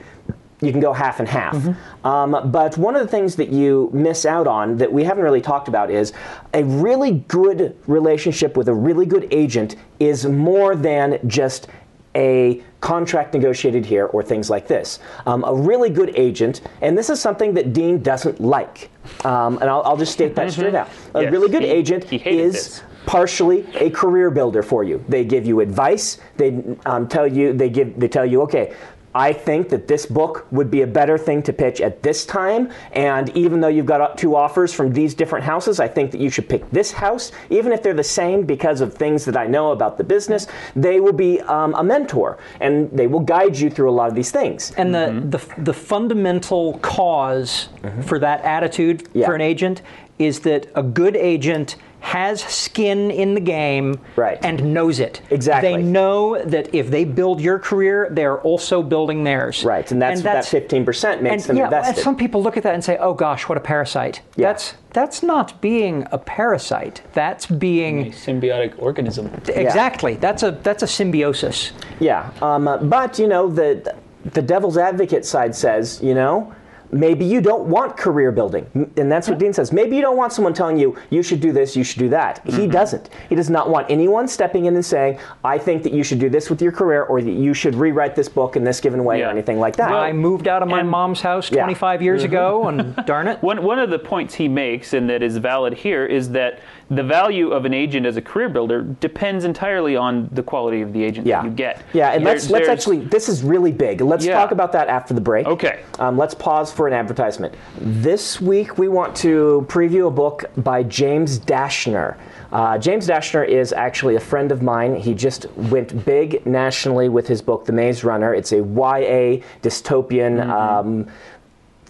you 0.61 0.71
can 0.73 0.81
go 0.81 0.93
half 0.93 1.21
and 1.21 1.29
half. 1.29 1.57
Um, 2.05 2.51
but 2.51 2.79
one 2.79 2.95
of 2.97 3.03
the 3.03 3.09
things 3.09 3.37
that 3.37 3.49
you 3.51 3.91
miss 3.93 4.25
out 4.25 4.47
on 4.47 4.77
that 4.79 4.93
we 4.93 5.05
haven't 5.05 5.25
really 5.25 5.41
talked 5.41 5.69
about 5.69 5.91
is 5.91 6.13
a 6.55 6.65
really 6.65 7.13
good 7.29 7.77
relationship 7.87 8.57
with 8.57 8.69
a 8.69 8.75
really 8.75 9.05
good 9.07 9.27
agent 9.31 9.77
is 10.01 10.25
more 10.27 10.75
than 10.77 11.19
just 11.29 11.69
a 12.17 12.63
contract 12.81 13.35
negotiated 13.35 13.85
here 13.85 14.07
or 14.07 14.23
things 14.23 14.49
like 14.49 14.69
this. 14.69 15.01
Um, 15.27 15.43
a 15.45 15.53
really 15.55 15.91
good 15.91 16.13
agent, 16.17 16.61
and 16.81 16.97
this 16.97 17.11
is 17.11 17.21
something 17.21 17.55
that 17.55 17.73
Dean 17.73 18.03
doesn't 18.03 18.41
like, 18.41 18.89
um, 19.25 19.59
and 19.59 19.69
I'll, 19.69 19.83
I'll 19.83 19.97
just 19.97 20.13
state 20.13 20.37
that 20.37 20.53
straight 20.53 20.75
out. 20.81 20.89
A 21.15 21.23
Yes, 21.23 21.33
really 21.33 21.49
good 21.51 21.63
he- 21.65 21.69
agent 21.69 22.05
he 22.05 22.17
is 22.19 22.53
this. 22.53 22.83
partially 23.05 23.67
a 23.75 23.91
career 23.91 24.31
builder 24.31 24.63
for 24.63 24.85
you. 24.85 25.05
They 25.09 25.25
give 25.25 25.45
you 25.45 25.59
advice. 25.59 26.19
They 26.37 26.63
um, 26.87 27.09
tell 27.09 27.27
you 27.27 27.53
they 27.53 27.69
give 27.69 27.99
they 27.99 28.07
tell 28.09 28.25
you 28.25 28.43
okay. 28.43 28.75
I 29.15 29.33
think 29.33 29.69
that 29.69 29.87
this 29.87 30.07
book 30.07 30.47
would 30.51 30.71
be 30.71 30.83
a 30.83 30.87
better 30.87 31.17
thing 31.17 31.43
to 31.45 31.53
pitch 31.53 31.81
at 31.81 32.03
this 32.03 32.27
time. 32.27 32.71
And 32.93 33.29
even 33.37 33.61
though 33.61 33.69
you've 33.69 33.87
got 33.87 34.19
two 34.19 34.35
offers 34.35 34.75
from 34.75 34.93
these 34.93 35.15
different 35.15 35.45
houses, 35.45 35.79
I 35.79 35.87
think 35.89 36.11
that 36.11 36.21
you 36.21 36.31
should 36.31 36.49
pick 36.49 36.69
this 36.71 36.91
house, 36.93 37.31
even 37.51 37.73
if 37.73 37.83
they're 37.83 37.95
the 37.95 38.03
same 38.03 38.45
because 38.45 38.81
of 38.81 38.93
things 38.95 39.25
that 39.27 39.37
I 39.37 39.47
know 39.47 39.71
about 39.71 39.99
the 39.99 40.05
business. 40.05 40.47
They 40.75 40.99
will 41.01 41.13
be 41.13 41.41
um, 41.43 41.75
a 41.75 41.85
mentor 41.85 42.39
and 42.61 42.91
they 42.91 43.07
will 43.07 43.21
guide 43.21 43.57
you 43.57 43.71
through 43.71 43.91
a 43.91 43.93
lot 43.93 44.09
of 44.09 44.15
these 44.17 44.33
things. 44.33 44.73
And 44.77 44.95
the, 44.95 45.39
the, 45.39 45.63
the 45.63 45.73
fundamental 45.73 46.79
cause 46.79 47.69
for 48.07 48.19
that 48.19 48.43
attitude 48.45 49.09
Yeah. 49.13 49.27
for 49.27 49.35
an 49.35 49.41
agent 49.41 49.83
is 50.19 50.41
that 50.41 50.67
a 50.75 50.83
good 50.83 51.17
agent 51.17 51.77
has 52.05 52.43
skin 52.43 53.11
in 53.11 53.33
the 53.33 53.41
game 53.41 53.99
Right. 54.15 54.39
and 54.45 54.75
knows 54.75 55.01
it. 55.01 55.23
Exactly. 55.31 55.71
They 55.73 55.83
know 55.83 56.39
that 56.45 56.75
if 56.75 56.91
they 56.91 57.07
build 57.07 57.41
your 57.41 57.59
career, 57.59 58.09
they're 58.11 58.39
also 58.43 58.83
building 58.83 59.25
theirs. 59.25 59.65
Right, 59.65 59.91
and 59.91 60.03
that's, 60.03 60.21
that 60.21 60.45
15% 60.45 61.23
makes 61.23 61.33
and 61.33 61.43
them 61.45 61.57
yeah, 61.57 61.65
invested. 61.65 61.95
and 61.95 62.05
some 62.05 62.15
people 62.15 62.43
look 62.43 62.59
at 62.59 62.63
that 62.63 62.75
and 62.75 62.85
say, 62.85 62.99
"Oh 62.99 63.15
gosh, 63.15 63.49
what 63.49 63.57
a 63.57 63.61
parasite." 63.61 64.21
Yeah. 64.37 64.49
That's 64.53 64.75
that's 64.93 65.23
not 65.23 65.61
being 65.63 66.07
a 66.13 66.19
parasite. 66.19 67.01
That's 67.15 67.47
being... 67.47 68.09
A 68.09 68.11
symbiotic 68.11 68.75
organism. 68.79 69.31
exactly. 69.49 70.15
That's 70.17 70.43
a 70.43 70.51
that's 70.51 70.83
a 70.83 70.87
symbiosis. 70.87 71.73
Yeah, 72.01 72.31
um, 72.43 72.65
but 72.83 73.19
you 73.19 73.29
know 73.29 73.49
the 73.49 73.95
the 74.33 74.43
devil's 74.43 74.77
advocate 74.77 75.25
side 75.25 75.55
says, 75.55 76.01
you 76.03 76.15
know, 76.15 76.55
maybe 76.95 77.25
you 77.25 77.41
don't 77.41 77.65
want 77.65 77.97
career 77.97 78.31
building, 78.31 78.67
and 78.97 79.11
that's 79.11 79.29
what 79.29 79.35
hmm. 79.35 79.41
Dean 79.41 79.53
says. 79.53 79.73
Maybe 79.73 79.97
you 79.97 80.03
don't 80.03 80.17
want 80.17 80.33
someone 80.33 80.55
telling 80.55 80.79
you 80.79 80.97
you 81.11 81.23
should 81.23 81.41
do 81.41 81.53
this, 81.53 81.77
you 81.77 81.83
should 81.83 81.99
do 81.99 82.09
that. 82.11 82.41
He 82.45 82.53
mm-hmm. 82.53 82.71
doesn't. 82.71 83.11
He 83.29 83.35
does 83.35 83.51
not 83.51 83.69
want 83.69 83.91
anyone 83.91 84.29
stepping 84.29 84.67
in 84.67 84.75
and 84.75 84.85
saying, 84.85 85.19
I 85.43 85.59
think 85.59 85.83
that 85.83 85.93
you 85.93 86.05
should 86.05 86.21
do 86.21 86.31
this 86.31 86.49
with 86.49 86.63
your 86.63 86.73
career, 86.73 87.03
or 87.03 87.21
that 87.21 87.33
you 87.33 87.53
should 87.53 87.75
rewrite 87.75 88.15
this 88.15 88.29
book 88.29 88.57
in 88.57 88.65
this 88.65 88.81
given 88.81 89.05
way, 89.05 89.23
or 89.23 89.29
anything 89.29 89.59
like 89.59 89.77
that. 89.77 89.93
I 89.93 90.13
moved 90.13 90.47
out 90.49 90.63
of 90.63 90.69
my 90.69 90.81
and- 90.81 90.89
mom's 90.89 91.21
house 91.21 91.51
Yeah. 91.51 91.65
25 91.65 92.01
years 92.01 92.23
mm-hmm. 92.23 92.33
ago, 92.33 92.69
and 92.69 92.97
darn 93.07 93.29
it, 93.29 93.35
One, 93.43 93.63
one 93.63 93.79
of 93.79 93.91
the 93.91 93.99
points 93.99 94.35
he 94.35 94.49
makes, 94.49 94.93
and 94.93 95.11
that 95.11 95.23
is 95.23 95.37
valid 95.37 95.75
here, 95.75 96.07
is 96.07 96.31
that 96.31 96.61
the 96.91 97.03
value 97.03 97.51
of 97.51 97.65
an 97.65 97.73
agent 97.73 98.07
as 98.07 98.17
a 98.17 98.23
career 98.23 98.49
builder 98.49 98.83
depends 98.83 99.45
entirely 99.45 99.97
on 99.97 100.29
the 100.33 100.43
quality 100.43 100.81
of 100.83 100.93
the 100.93 101.03
agent 101.03 101.27
yeah. 101.27 101.41
that 101.41 101.49
you 101.49 101.55
get. 101.55 101.83
Yeah, 101.93 102.13
and 102.13 102.25
let's 102.25 102.51
let's 102.51 102.69
actually 102.69 103.01
this 103.01 103.29
is 103.29 103.43
really 103.43 103.73
big. 103.73 104.01
Let's 104.01 104.25
Yeah. 104.25 104.35
talk 104.35 104.51
about 104.51 104.73
that 104.73 104.89
after 104.89 105.15
the 105.15 105.21
break. 105.21 105.47
Okay. 105.47 105.81
Um, 105.99 106.19
let's 106.19 106.35
pause 106.35 106.73
for 106.73 106.87
an 106.87 106.93
advertisement. 106.93 107.55
This 107.79 108.41
week 108.41 108.79
we 108.79 108.89
want 108.89 109.17
to 109.17 109.67
preview 109.69 110.09
a 110.09 110.11
book 110.11 110.45
by 110.59 110.83
James 110.83 111.39
Dashner. 111.39 112.17
Uh, 112.53 112.79
James 112.79 113.09
Dashner 113.09 113.47
is 113.47 113.73
actually 113.73 114.15
a 114.15 114.21
friend 114.21 114.53
of 114.53 114.63
mine. 114.63 114.95
He 114.95 115.13
just 115.13 115.51
went 115.57 116.05
big 116.05 116.47
nationally 116.47 117.09
with 117.09 117.27
his 117.27 117.43
book, 117.43 117.65
The 117.65 117.73
Maze 117.73 118.05
Runner. 118.05 118.33
It's 118.33 118.53
a 118.53 118.59
YA 118.59 119.43
dystopian. 119.63 120.39
Mm-hmm. 120.39 120.51
Um, 120.51 121.07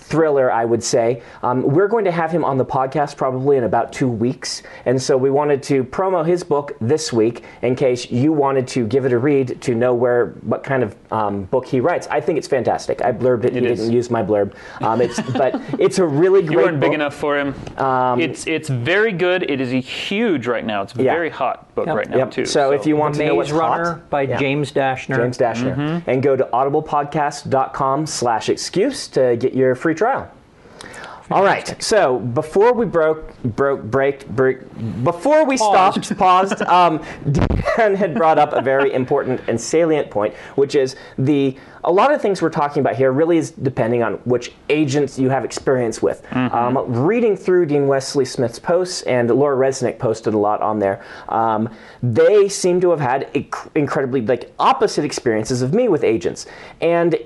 thriller, 0.05 0.51
I 0.53 0.65
would 0.65 0.83
say. 0.83 1.23
Um, 1.43 1.63
we're 1.63 1.89
going 1.89 2.05
to 2.05 2.13
have 2.13 2.31
him 2.31 2.45
on 2.45 2.59
the 2.59 2.65
podcast 2.65 3.17
probably 3.17 3.57
in 3.57 3.65
about 3.65 3.93
two 3.93 4.09
weeks, 4.09 4.63
and 4.85 5.01
so 5.01 5.17
we 5.17 5.31
wanted 5.31 5.63
to 5.65 5.85
promo 5.85 6.25
his 6.27 6.45
book 6.45 6.73
this 6.81 7.13
week 7.13 7.45
in 7.63 7.75
case 7.75 8.11
you 8.11 8.33
wanted 8.33 8.69
to 8.69 8.87
give 8.87 9.07
it 9.07 9.13
a 9.13 9.19
read 9.19 9.61
to 9.63 9.75
know 9.75 9.95
where 9.95 10.27
what 10.43 10.63
kind 10.63 10.83
of 10.83 10.95
um, 11.13 11.45
book 11.45 11.67
he 11.67 11.81
writes. 11.81 12.07
I 12.11 12.21
think 12.21 12.39
it's 12.39 12.49
fantastic. 12.49 13.03
I 13.03 13.13
blurbed 13.13 13.45
it. 13.45 13.55
he 13.55 13.65
is. 13.67 13.79
didn't 13.81 13.93
use 13.93 14.11
my 14.11 14.23
blurb. 14.23 14.55
Um, 14.81 15.01
it's 15.01 15.21
but 15.33 15.61
it's 15.81 15.99
a 15.99 16.07
really 16.07 16.43
great. 16.43 16.53
You 16.53 16.59
weren't 16.59 16.81
big 16.81 16.93
enough 16.93 17.15
for 17.15 17.39
him. 17.39 17.55
it's 18.21 18.47
it's 18.47 18.69
very 18.69 19.13
good. 19.13 19.43
It 19.51 19.61
is 19.61 19.73
a 19.73 19.81
huge 19.81 20.47
right 20.47 20.65
now. 20.65 20.83
It's 20.83 20.95
a 20.97 21.03
Yeah. 21.03 21.13
very 21.15 21.31
hot 21.31 21.75
book 21.75 21.87
Yep. 21.87 21.97
right 21.97 22.11
now 22.11 22.17
Yep. 22.19 22.31
too. 22.31 22.45
So, 22.47 22.71
if 22.73 22.87
you 22.87 22.97
want 22.97 23.15
to 23.17 23.27
know 23.27 23.35
what's 23.35 23.51
Maze 23.51 23.59
Runner 23.59 23.85
hot, 23.95 24.11
by 24.11 24.23
yeah. 24.23 24.39
James 24.39 24.71
Dashner. 24.73 25.17
James 25.17 25.39
Dashner, 25.39 25.75
Mm-hmm. 25.77 26.11
and 26.11 26.23
go 26.23 26.37
to 26.37 26.45
audiblepodcast.com 26.45 28.07
slash 28.07 28.49
excuse 28.49 29.09
to 29.09 29.37
get 29.37 29.55
your 29.55 29.75
free 29.75 29.94
trial. 29.95 30.31
All 31.31 31.43
right. 31.43 31.83
So 31.83 32.19
before 32.19 32.75
we 32.75 32.85
broke, 32.85 33.43
broke, 33.43 33.83
break, 33.83 34.29
break, 34.29 34.59
before 35.03 35.47
we 35.47 35.57
Paused. 35.57 36.05
stopped, 36.05 36.19
paused, 36.19 36.63
um, 36.63 37.03
Dan 37.33 37.95
had 37.95 38.15
brought 38.15 38.39
up 38.39 38.53
a 38.53 38.61
very 38.61 38.93
important 38.93 39.41
and 39.49 39.59
salient 39.59 40.11
point, 40.11 40.35
which 40.57 40.75
is 40.75 40.97
the 41.19 41.57
a 41.83 41.93
lot 41.93 42.13
of 42.13 42.21
things 42.23 42.41
we're 42.41 42.51
talking 42.51 42.81
about 42.81 42.97
here 42.97 43.13
really 43.13 43.37
is 43.37 43.51
depending 43.51 44.03
on 44.03 44.15
which 44.25 44.53
agents 44.71 45.19
you 45.19 45.29
have 45.29 45.45
experience 45.45 46.01
with. 46.01 46.25
Um, 46.35 46.79
reading 47.05 47.37
through 47.37 47.67
Dean 47.67 47.87
Wesley 47.87 48.25
Smith's 48.25 48.59
posts, 48.59 49.03
and 49.03 49.29
Laura 49.29 49.57
Resnick 49.57 49.99
posted 49.99 50.33
a 50.33 50.39
lot 50.39 50.63
on 50.63 50.79
there. 50.79 51.05
Um, 51.29 51.69
they 52.03 52.49
seem 52.49 52.81
to 52.81 52.91
have 52.91 53.01
had 53.01 53.33
inc- 53.35 53.71
incredibly 53.75 54.23
like 54.23 54.53
opposite 54.59 55.05
experiences 55.05 55.63
of 55.63 55.75
me 55.75 55.89
with 55.89 56.05
agents, 56.05 56.47
and 56.81 57.19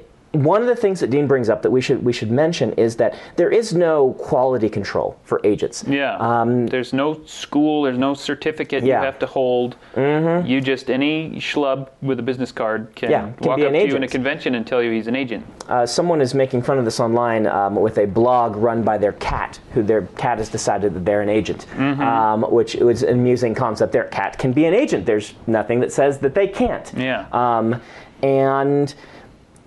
one 0.45 0.61
of 0.63 0.69
the 0.69 0.77
things 0.77 1.01
that 1.01 1.11
Dean 1.11 1.27
brings 1.27 1.49
up 1.49 1.63
that 1.63 1.71
we 1.71 1.81
should 1.81 2.05
we 2.05 2.13
should 2.13 2.31
mention 2.31 2.73
is 2.75 2.97
that 2.97 3.15
there 3.37 3.51
is 3.51 3.75
no 3.75 4.13
quality 4.15 4.69
control 4.69 5.19
for 5.25 5.41
agents. 5.45 5.85
Yeah. 5.89 6.45
there's 6.71 6.93
no 6.93 7.21
school. 7.25 7.83
There's 7.83 7.99
no 7.99 8.15
certificate 8.15 8.83
Um, 8.83 8.89
Yeah. 8.89 9.01
you 9.01 9.05
have 9.07 9.19
to 9.19 9.27
hold. 9.27 9.77
Mm-hmm. 9.97 10.47
You 10.47 10.61
just 10.61 10.91
any 10.91 11.31
schlub 11.41 11.89
with 12.03 12.19
a 12.21 12.23
business 12.23 12.53
card 12.53 12.95
can, 12.95 13.11
Yeah, 13.11 13.31
can 13.33 13.49
walk 13.49 13.61
up 13.61 13.73
to 13.73 13.87
you 13.89 13.97
in 13.97 14.03
a 14.05 14.09
convention 14.09 14.55
and 14.55 14.67
tell 14.67 14.83
you 14.83 14.91
he's 14.93 15.07
an 15.09 15.17
agent. 15.17 15.45
Uh, 15.69 15.85
someone 15.87 16.21
is 16.21 16.35
making 16.35 16.63
fun 16.63 16.79
of 16.79 16.85
this 16.85 17.01
online 17.01 17.47
um, 17.47 17.75
with 17.75 17.99
a 17.99 18.07
blog 18.07 18.57
run 18.57 18.83
by 18.83 18.97
their 18.99 19.13
cat, 19.13 19.59
who 19.75 19.83
their 19.83 20.03
cat 20.17 20.39
has 20.39 20.49
decided 20.49 20.95
that 20.95 21.05
they're 21.05 21.23
an 21.23 21.29
agent, 21.29 21.67
Mm-hmm. 21.77 22.01
um, 22.03 22.43
which 22.53 22.75
was 22.77 23.03
an 23.03 23.15
amusing 23.19 23.55
concept. 23.55 23.93
Their 23.93 24.05
cat 24.05 24.39
can 24.39 24.53
be 24.53 24.65
an 24.67 24.75
agent. 24.75 25.05
There's 25.05 25.35
nothing 25.47 25.81
that 25.81 25.93
says 25.93 26.19
that 26.19 26.35
they 26.35 26.47
can't. 26.49 26.91
Yeah. 26.97 27.27
Um, 27.33 27.81
and 28.23 28.95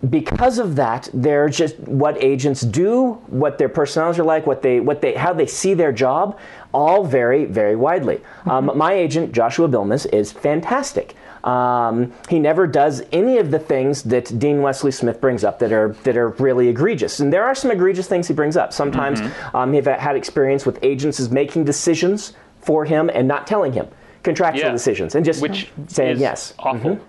because 0.10 0.58
of 0.58 0.76
that, 0.78 1.10
they're 1.14 1.48
just 1.50 1.78
what 1.82 2.22
agents 2.24 2.62
do, 2.62 3.14
what 3.28 3.58
their 3.58 3.70
personalities 3.70 4.20
are 4.20 4.24
like, 4.24 4.48
what 4.48 4.62
they, 4.62 4.80
what 4.80 5.02
they, 5.02 5.14
how 5.14 5.32
they 5.34 5.46
see 5.46 5.74
their 5.76 5.92
job, 5.92 6.40
all 6.74 7.04
vary 7.04 7.46
very 7.46 7.76
widely. 7.76 8.20
Um, 8.46 8.72
my 8.76 8.94
agent, 8.94 9.32
Joshua 9.32 9.68
Bilmes, 9.68 10.06
is 10.08 10.32
fantastic. 10.32 11.16
Um, 11.44 12.14
he 12.30 12.40
never 12.40 12.68
does 12.68 13.04
any 13.12 13.38
of 13.38 13.52
the 13.52 13.60
things 13.60 14.04
that 14.04 14.38
Dean 14.40 14.62
Wesley 14.62 14.92
Smith 14.92 15.20
brings 15.20 15.44
up 15.44 15.58
that 15.60 15.72
are 15.72 15.90
that 16.04 16.16
are 16.16 16.30
really 16.30 16.68
egregious. 16.70 17.20
And 17.20 17.34
there 17.34 17.44
are 17.44 17.56
some 17.56 17.72
egregious 17.72 18.08
things 18.08 18.28
he 18.28 18.34
brings 18.34 18.56
up. 18.56 18.72
Sometimes 18.74 19.22
um, 19.56 19.74
he've 19.74 19.86
had 19.86 20.16
experience 20.16 20.66
with 20.68 20.78
agents 20.84 21.20
is 21.20 21.32
making 21.32 21.64
decisions 21.66 22.34
for 22.62 22.86
him 22.86 23.10
and 23.12 23.28
not 23.28 23.48
telling 23.48 23.74
him 23.74 23.88
contractual 24.22 24.68
Yeah. 24.68 24.72
decisions 24.72 25.16
and 25.16 25.26
just 25.26 25.42
Which 25.42 25.72
saying 25.88 26.16
is 26.18 26.22
yes. 26.22 26.54
awful. 26.60 26.96
D- 26.96 27.02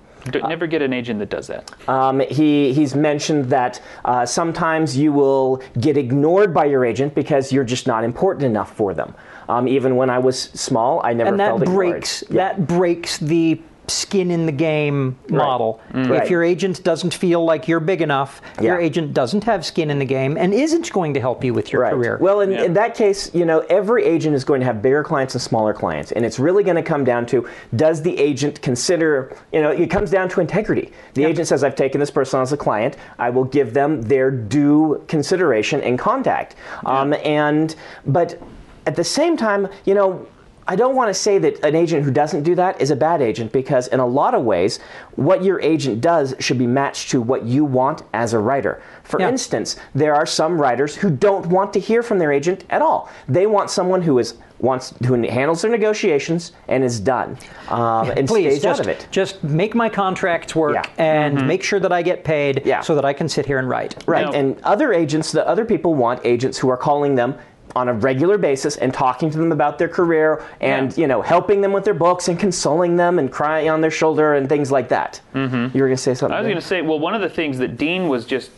Never 0.49 0.67
get 0.67 0.83
an 0.83 0.93
agent 0.93 1.19
that 1.19 1.31
does 1.31 1.47
that. 1.49 1.73
Um, 1.89 2.21
he, 2.21 2.73
he's 2.73 2.95
mentioned 2.95 3.47
that 3.47 3.81
uh, 4.05 4.25
sometimes 4.25 4.97
you 4.97 5.13
will 5.13 5.63
get 5.81 5.97
ignored 5.97 6.55
by 6.55 6.67
your 6.67 6.85
agent 6.85 7.15
because 7.15 7.53
you're 7.53 7.65
just 7.65 7.87
not 7.87 8.05
important 8.05 8.45
enough 8.45 8.75
for 8.77 8.95
them. 8.95 9.15
Um, 9.49 9.67
even 9.67 9.97
when 9.97 10.11
I 10.11 10.19
was 10.19 10.41
small, 10.41 11.01
I 11.05 11.13
never 11.13 11.31
and 11.31 11.41
that 11.41 11.49
felt 11.49 11.63
ignored. 11.63 11.77
breaks 11.77 12.21
that 12.31 12.67
breaks 12.67 13.19
the 13.19 13.61
skin 13.93 14.31
in 14.31 14.47
the 14.47 14.53
game 14.53 15.19
model. 15.29 15.81
Right. 15.93 16.23
If 16.23 16.31
your 16.31 16.43
agent 16.43 16.83
doesn't 16.83 17.15
feel 17.15 17.45
like 17.45 17.69
you're 17.69 17.81
big 17.81 18.03
enough, 18.03 18.41
your 18.61 18.79
agent 18.79 19.15
doesn't 19.15 19.45
have 19.45 19.65
skin 19.65 19.91
in 19.91 19.99
the 19.99 20.05
game 20.05 20.37
and 20.37 20.53
isn't 20.55 20.93
going 20.93 21.15
to 21.15 21.21
help 21.21 21.45
you 21.45 21.55
with 21.55 21.73
your 21.73 21.83
Right. 21.83 21.93
career. 21.93 22.19
Well, 22.21 22.41
in, 22.41 22.53
Yeah. 22.53 22.63
in 22.65 22.75
that 22.75 22.95
case, 22.95 23.31
you 23.35 23.45
know, 23.45 23.65
every 23.69 24.05
agent 24.05 24.35
is 24.35 24.45
going 24.45 24.61
to 24.61 24.67
have 24.67 24.83
bigger 24.83 25.03
clients 25.05 25.35
and 25.35 25.43
smaller 25.43 25.73
clients, 25.73 26.13
and 26.13 26.25
it's 26.25 26.39
really 26.39 26.63
going 26.65 26.77
to 26.77 26.83
come 26.83 27.05
down 27.05 27.27
to 27.27 27.47
does 27.77 28.03
the 28.03 28.19
agent 28.19 28.61
consider, 28.63 29.37
you 29.53 29.61
know, 29.61 29.71
it 29.71 29.89
comes 29.91 30.11
down 30.11 30.29
to 30.31 30.41
integrity. 30.41 30.93
The 31.15 31.25
agent 31.25 31.49
says, 31.49 31.63
"I've 31.65 31.75
taken 31.77 32.01
this 32.01 32.11
person 32.11 32.41
as 32.41 32.53
a 32.53 32.57
client. 32.57 32.97
I 33.19 33.31
will 33.31 33.45
give 33.45 33.75
them 33.75 34.03
their 34.03 34.31
due 34.31 35.03
consideration 35.09 35.81
and 35.83 35.99
contact." 35.99 36.55
Um, 36.87 37.15
and 37.25 37.75
but 38.07 38.39
at 38.87 38.97
the 38.97 39.05
same 39.05 39.37
time, 39.37 39.69
you 39.85 39.95
know. 39.95 40.27
I 40.69 40.77
don't 40.77 40.95
want 40.95 41.09
to 41.09 41.15
say 41.15 41.39
that 41.39 41.65
an 41.65 41.75
agent 41.75 42.05
who 42.05 42.11
doesn't 42.11 42.45
do 42.45 42.55
that 42.55 42.81
is 42.81 42.91
a 42.91 42.97
bad 42.97 43.21
agent 43.21 43.53
because, 43.53 43.89
in 43.89 44.01
a 44.01 44.07
lot 44.07 44.35
of 44.35 44.45
ways, 44.45 44.79
what 45.17 45.43
your 45.43 45.61
agent 45.61 46.01
does 46.01 46.35
should 46.39 46.59
be 46.59 46.67
matched 46.67 47.11
to 47.11 47.21
what 47.21 47.45
you 47.45 47.65
want 47.65 48.03
as 48.15 48.33
a 48.33 48.39
writer. 48.39 48.81
For 49.03 49.21
Yeah. 49.21 49.29
instance, 49.29 49.77
there 49.95 50.15
are 50.15 50.27
some 50.27 50.61
writers 50.61 50.95
who 50.97 51.11
don't 51.11 51.47
want 51.47 51.73
to 51.73 51.81
hear 51.81 52.03
from 52.03 52.19
their 52.19 52.33
agent 52.33 52.65
at 52.71 52.81
all. 52.81 53.09
They 53.29 53.47
want 53.47 53.71
someone 53.71 54.03
who 54.03 54.19
is 54.19 54.35
wants 54.61 54.95
who 55.07 55.15
handles 55.23 55.61
their 55.63 55.73
negotiations 55.73 56.53
and 56.69 56.85
is 56.85 57.01
done 57.01 57.37
um, 57.69 58.09
and 58.17 58.29
Please 58.29 58.53
stays 58.53 58.63
just, 58.63 58.79
out 58.81 58.87
of 58.87 58.91
it. 58.93 59.09
just 59.11 59.43
make 59.43 59.75
my 59.75 59.89
contracts 59.89 60.55
work 60.55 60.75
Yeah. 60.75 60.85
and 60.99 61.49
make 61.49 61.65
sure 61.65 61.81
that 61.81 61.91
I 61.91 62.03
get 62.03 62.23
paid 62.23 62.63
Yeah. 62.65 62.81
so 62.81 62.95
that 62.95 63.05
I 63.05 63.13
can 63.13 63.29
sit 63.29 63.45
here 63.45 63.59
and 63.59 63.69
write. 63.69 63.97
Right. 64.07 64.25
Now- 64.25 64.31
and 64.33 64.57
other 64.63 64.93
agents, 64.93 65.33
the 65.33 65.45
other 65.49 65.65
people 65.65 65.95
want 65.95 66.21
agents 66.23 66.59
who 66.59 66.69
are 66.69 66.77
calling 66.77 67.17
them 67.17 67.35
on 67.75 67.89
a 67.89 67.93
regular 67.95 68.39
basis 68.39 68.77
and 68.77 68.93
talking 68.93 69.31
to 69.31 69.39
them 69.39 69.53
about 69.53 69.79
their 69.79 69.89
career 69.89 70.45
and 70.61 70.93
Yeah. 70.93 71.01
you 71.03 71.07
know 71.07 71.23
helping 71.23 71.61
them 71.61 71.73
with 71.73 71.85
their 71.85 71.95
books 71.95 72.29
and 72.29 72.39
consoling 72.39 72.97
them 72.97 73.19
and 73.19 73.31
crying 73.33 73.69
on 73.71 73.81
their 73.81 73.91
shoulder 73.91 74.35
and 74.35 74.49
things 74.49 74.71
like 74.71 74.89
that. 74.89 75.21
Mm-hmm. 75.35 75.77
You 75.77 75.83
were 75.83 75.89
going 75.89 75.97
to 75.97 76.03
say 76.03 76.15
something. 76.15 76.37
I 76.37 76.41
was 76.41 76.47
going 76.47 76.61
to 76.61 76.67
say, 76.67 76.83
well, 76.83 76.99
one 76.99 77.15
of 77.15 77.21
the 77.23 77.31
things 77.31 77.59
that 77.59 77.77
Dean 77.77 78.09
was 78.09 78.25
just 78.27 78.51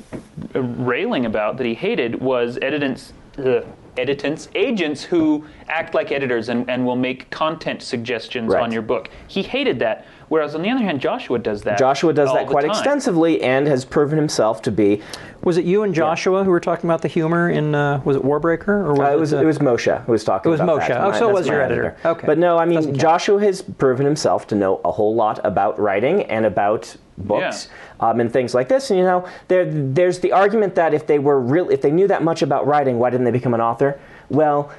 uh, 0.54 0.60
railing 0.62 1.26
about 1.26 1.56
that 1.58 1.66
he 1.66 1.74
hated 1.74 2.20
was 2.20 2.58
editants, 2.60 3.12
uh, 3.38 3.60
editants, 3.96 4.48
agents 4.56 5.04
who 5.04 5.44
act 5.68 5.94
like 5.94 6.10
editors 6.10 6.48
and, 6.48 6.68
and 6.68 6.84
will 6.84 6.96
make 6.96 7.30
content 7.30 7.82
suggestions 7.82 8.52
Right. 8.52 8.62
on 8.62 8.72
your 8.72 8.82
book. 8.82 9.08
He 9.28 9.42
hated 9.42 9.78
that. 9.78 10.06
Whereas 10.28 10.54
on 10.54 10.62
the 10.62 10.70
other 10.70 10.82
hand, 10.82 11.00
Joshua 11.00 11.38
does 11.38 11.62
that. 11.62 11.78
Joshua 11.78 12.12
does 12.12 12.28
all 12.28 12.34
that 12.36 12.46
quite 12.46 12.64
extensively 12.64 13.42
and 13.42 13.66
has 13.66 13.84
proven 13.84 14.16
himself 14.18 14.62
to 14.62 14.72
be. 14.72 15.02
Was 15.42 15.58
it 15.58 15.64
you 15.64 15.82
and 15.82 15.94
Joshua 15.94 16.42
who 16.44 16.50
were 16.50 16.60
talking 16.60 16.88
about 16.88 17.02
the 17.02 17.08
humor 17.08 17.50
in 17.50 17.74
uh, 17.74 18.00
was 18.04 18.16
it 18.16 18.22
Warbreaker 18.22 18.68
or 18.68 18.92
was 18.92 19.00
Uh, 19.00 19.12
it 19.12 19.18
was 19.18 19.34
uh, 19.34 19.38
it 19.38 19.44
was 19.44 19.58
Moshe 19.58 20.04
who 20.04 20.12
was 20.12 20.24
talking. 20.24 20.48
It 20.48 20.52
was 20.52 20.60
about 20.60 20.80
Moshe. 20.80 20.88
that. 20.88 21.00
Oh, 21.00 21.10
My- 21.10 21.18
so 21.18 21.28
it 21.28 21.32
was 21.32 21.46
your 21.46 21.58
my 21.58 21.64
editor. 21.64 21.96
Okay. 22.04 22.26
But 22.26 22.38
no, 22.38 22.56
I 22.56 22.64
mean 22.64 22.94
Joshua 22.94 23.40
has 23.42 23.62
proven 23.62 24.06
himself 24.06 24.46
to 24.48 24.54
know 24.54 24.80
a 24.84 24.90
whole 24.92 25.14
lot 25.14 25.40
about 25.44 25.78
writing 25.78 26.22
and 26.24 26.46
about 26.46 26.96
books 27.18 27.68
um, 28.00 28.20
and 28.20 28.32
things 28.32 28.54
like 28.54 28.68
this. 28.68 28.90
And 28.90 28.98
you 28.98 29.04
know, 29.04 29.26
there 29.48 29.66
there's 29.70 30.20
the 30.20 30.32
argument 30.32 30.74
that 30.76 30.94
if 30.94 31.06
they 31.06 31.18
were 31.18 31.40
real, 31.40 31.68
if 31.70 31.82
they 31.82 31.90
knew 31.90 32.08
that 32.08 32.22
much 32.22 32.42
about 32.42 32.66
writing, 32.66 32.98
why 32.98 33.10
didn't 33.10 33.24
they 33.24 33.30
become 33.30 33.54
an 33.54 33.60
author? 33.60 34.00
Well. 34.30 34.72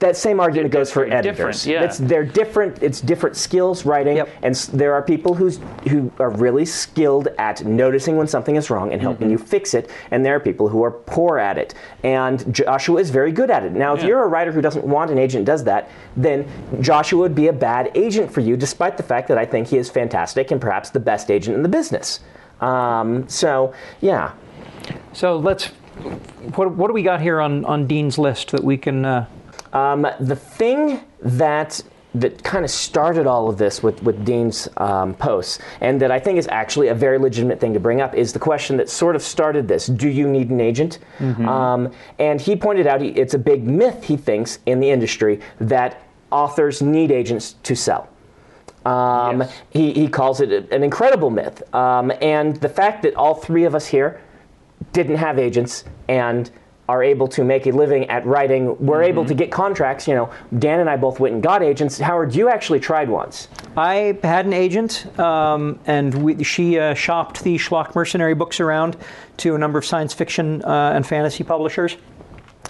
That 0.00 0.14
same 0.16 0.40
argument 0.40 0.72
goes 0.72 0.90
for 0.92 1.04
editors. 1.06 1.66
yeah. 1.66 1.82
It's, 1.84 1.96
they're 1.96 2.24
different. 2.24 2.82
It's 2.82 3.00
different 3.00 3.34
skills 3.36 3.86
writing, 3.86 4.16
Yep. 4.18 4.28
and 4.42 4.54
s- 4.54 4.66
there 4.66 4.92
are 4.92 5.00
people 5.00 5.32
who's 5.34 5.58
who 5.88 6.12
are 6.18 6.28
really 6.30 6.66
skilled 6.66 7.28
at 7.38 7.64
noticing 7.64 8.16
when 8.18 8.26
something 8.26 8.56
is 8.56 8.68
wrong 8.68 8.92
and 8.92 9.00
helping 9.00 9.28
Mm-hmm. 9.28 9.32
you 9.32 9.38
fix 9.38 9.72
it, 9.72 9.88
and 10.10 10.24
there 10.24 10.34
are 10.36 10.40
people 10.40 10.68
who 10.68 10.82
are 10.84 10.90
poor 10.90 11.38
at 11.38 11.56
it. 11.56 11.74
And 12.02 12.52
Joshua 12.54 13.00
is 13.00 13.08
very 13.10 13.32
good 13.32 13.50
at 13.50 13.64
it. 13.64 13.72
Now, 13.72 13.94
if 13.94 14.00
Yeah. 14.00 14.08
you're 14.08 14.24
a 14.24 14.28
writer 14.28 14.52
who 14.52 14.60
doesn't 14.60 14.84
want 14.84 15.10
an 15.10 15.18
agent 15.18 15.46
does 15.46 15.64
that, 15.64 15.88
then 16.14 16.46
Joshua 16.80 17.20
would 17.20 17.34
be 17.34 17.48
a 17.48 17.52
bad 17.52 17.90
agent 17.94 18.30
for 18.30 18.40
you, 18.40 18.56
despite 18.58 18.96
the 18.98 19.02
fact 19.02 19.28
that 19.28 19.38
I 19.38 19.46
think 19.46 19.68
he 19.68 19.78
is 19.78 19.88
fantastic 19.88 20.50
and 20.50 20.60
perhaps 20.60 20.90
the 20.90 21.00
best 21.00 21.30
agent 21.30 21.56
in 21.56 21.62
the 21.62 21.68
business. 21.70 22.20
Um, 22.60 23.26
so, 23.28 23.72
yeah. 24.02 24.32
So 25.14 25.36
let's. 25.38 25.66
What, 26.54 26.72
what 26.72 26.88
do 26.88 26.92
we 26.94 27.02
got 27.02 27.20
here 27.22 27.40
on, 27.40 27.64
on 27.66 27.86
Dean's 27.86 28.18
list 28.18 28.50
that 28.50 28.62
we 28.64 28.76
can? 28.76 29.04
Uh, 29.04 29.26
Um, 29.72 30.06
the 30.20 30.36
thing 30.36 31.00
that 31.22 31.80
that 32.12 32.42
kind 32.42 32.64
of 32.64 32.72
started 32.72 33.24
all 33.28 33.48
of 33.48 33.56
this 33.56 33.84
with, 33.84 34.02
with 34.02 34.24
Dean's 34.24 34.68
um, 34.78 35.14
posts, 35.14 35.60
and 35.80 36.02
that 36.02 36.10
I 36.10 36.18
think 36.18 36.38
is 36.38 36.48
actually 36.48 36.88
a 36.88 36.94
very 36.94 37.18
legitimate 37.18 37.60
thing 37.60 37.72
to 37.74 37.78
bring 37.78 38.00
up, 38.00 38.16
is 38.16 38.32
the 38.32 38.40
question 38.40 38.76
that 38.78 38.88
sort 38.88 39.14
of 39.14 39.22
started 39.22 39.68
this: 39.68 39.86
Do 39.86 40.08
you 40.08 40.28
need 40.28 40.50
an 40.50 40.60
agent? 40.60 40.98
Um, 41.20 41.92
and 42.18 42.40
he 42.40 42.56
pointed 42.56 42.88
out 42.88 43.00
he, 43.00 43.10
it's 43.10 43.34
a 43.34 43.38
big 43.38 43.62
myth 43.62 44.02
he 44.04 44.16
thinks 44.16 44.58
in 44.66 44.80
the 44.80 44.90
industry 44.90 45.40
that 45.60 46.02
authors 46.32 46.82
need 46.82 47.12
agents 47.12 47.54
to 47.62 47.76
sell. 47.76 48.08
Um, 48.84 49.40
Yes. 49.42 49.62
he, 49.70 49.92
he 49.92 50.08
calls 50.08 50.40
it 50.40 50.50
a- 50.50 50.74
an 50.74 50.82
incredible 50.82 51.30
myth. 51.30 51.62
Um, 51.74 52.10
and 52.22 52.56
the 52.56 52.68
fact 52.68 53.02
that 53.02 53.14
all 53.14 53.34
three 53.34 53.64
of 53.64 53.74
us 53.74 53.86
here 53.86 54.20
didn't 54.92 55.16
have 55.16 55.38
agents 55.38 55.84
and 56.08 56.50
are 56.90 57.04
able 57.04 57.28
to 57.28 57.44
make 57.44 57.68
a 57.68 57.70
living 57.70 58.10
at 58.10 58.26
writing, 58.26 58.76
we're 58.84 59.04
able 59.04 59.24
to 59.24 59.32
get 59.32 59.52
contracts. 59.52 60.08
You 60.08 60.14
know, 60.14 60.30
Dan 60.58 60.80
and 60.80 60.90
I 60.90 60.96
both 60.96 61.20
went 61.20 61.34
and 61.34 61.42
got 61.42 61.62
agents. 61.62 61.98
Howard, 61.98 62.34
you 62.34 62.48
actually 62.48 62.80
tried 62.80 63.08
once. 63.08 63.46
I 63.76 64.18
had 64.24 64.44
an 64.44 64.52
agent, 64.52 65.06
um, 65.20 65.78
and 65.86 66.12
we, 66.22 66.42
she 66.42 66.80
uh, 66.80 66.94
shopped 66.94 67.44
the 67.44 67.56
Schlock 67.58 67.94
Mercenary 67.94 68.34
books 68.34 68.58
around 68.58 68.96
to 69.36 69.54
a 69.54 69.58
number 69.58 69.78
of 69.78 69.84
science 69.84 70.12
fiction 70.12 70.64
uh, 70.64 70.92
and 70.96 71.06
fantasy 71.06 71.44
publishers. 71.44 71.96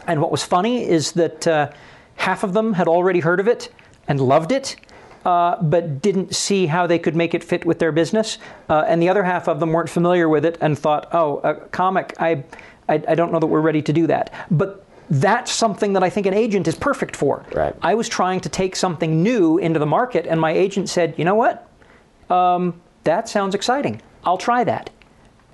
And 0.06 0.20
what 0.20 0.30
was 0.30 0.42
funny 0.42 0.86
is 0.86 1.12
that 1.12 1.46
uh, 1.46 1.70
half 2.16 2.42
of 2.42 2.52
them 2.52 2.74
had 2.74 2.88
already 2.88 3.20
heard 3.20 3.40
of 3.40 3.48
it 3.48 3.72
and 4.06 4.20
loved 4.20 4.52
it, 4.52 4.76
uh, 5.24 5.62
but 5.62 6.02
didn't 6.02 6.34
see 6.34 6.66
how 6.66 6.86
they 6.86 6.98
could 6.98 7.16
make 7.16 7.32
it 7.32 7.42
fit 7.42 7.64
with 7.64 7.78
their 7.78 7.92
business. 7.92 8.36
Uh, 8.68 8.84
and 8.86 9.00
the 9.00 9.08
other 9.08 9.22
half 9.22 9.48
of 9.48 9.60
them 9.60 9.72
weren't 9.72 9.88
familiar 9.88 10.28
with 10.28 10.44
it 10.44 10.58
and 10.60 10.78
thought, 10.78 11.08
"Oh, 11.12 11.40
a 11.42 11.54
comic, 11.54 12.14
I, 12.18 12.44
I, 12.90 13.02
I 13.08 13.14
don't 13.14 13.32
know 13.32 13.38
that 13.38 13.46
we're 13.46 13.60
ready 13.60 13.82
to 13.82 13.92
do 13.92 14.06
that." 14.08 14.32
But 14.50 14.84
that's 15.08 15.50
something 15.50 15.94
that 15.94 16.02
I 16.02 16.10
think 16.10 16.26
an 16.26 16.34
agent 16.34 16.68
is 16.68 16.76
perfect 16.76 17.16
for. 17.16 17.44
Right. 17.52 17.74
I 17.82 17.94
was 17.94 18.08
trying 18.08 18.40
to 18.40 18.48
take 18.48 18.76
something 18.76 19.22
new 19.22 19.58
into 19.58 19.78
the 19.78 19.86
market, 19.86 20.26
and 20.26 20.40
my 20.40 20.52
agent 20.52 20.88
said, 20.88 21.14
"You 21.16 21.24
know 21.24 21.34
what? 21.34 21.68
Um, 22.28 22.80
that 23.04 23.28
sounds 23.28 23.54
exciting. 23.54 24.00
I'll 24.24 24.38
try 24.38 24.64
that." 24.64 24.90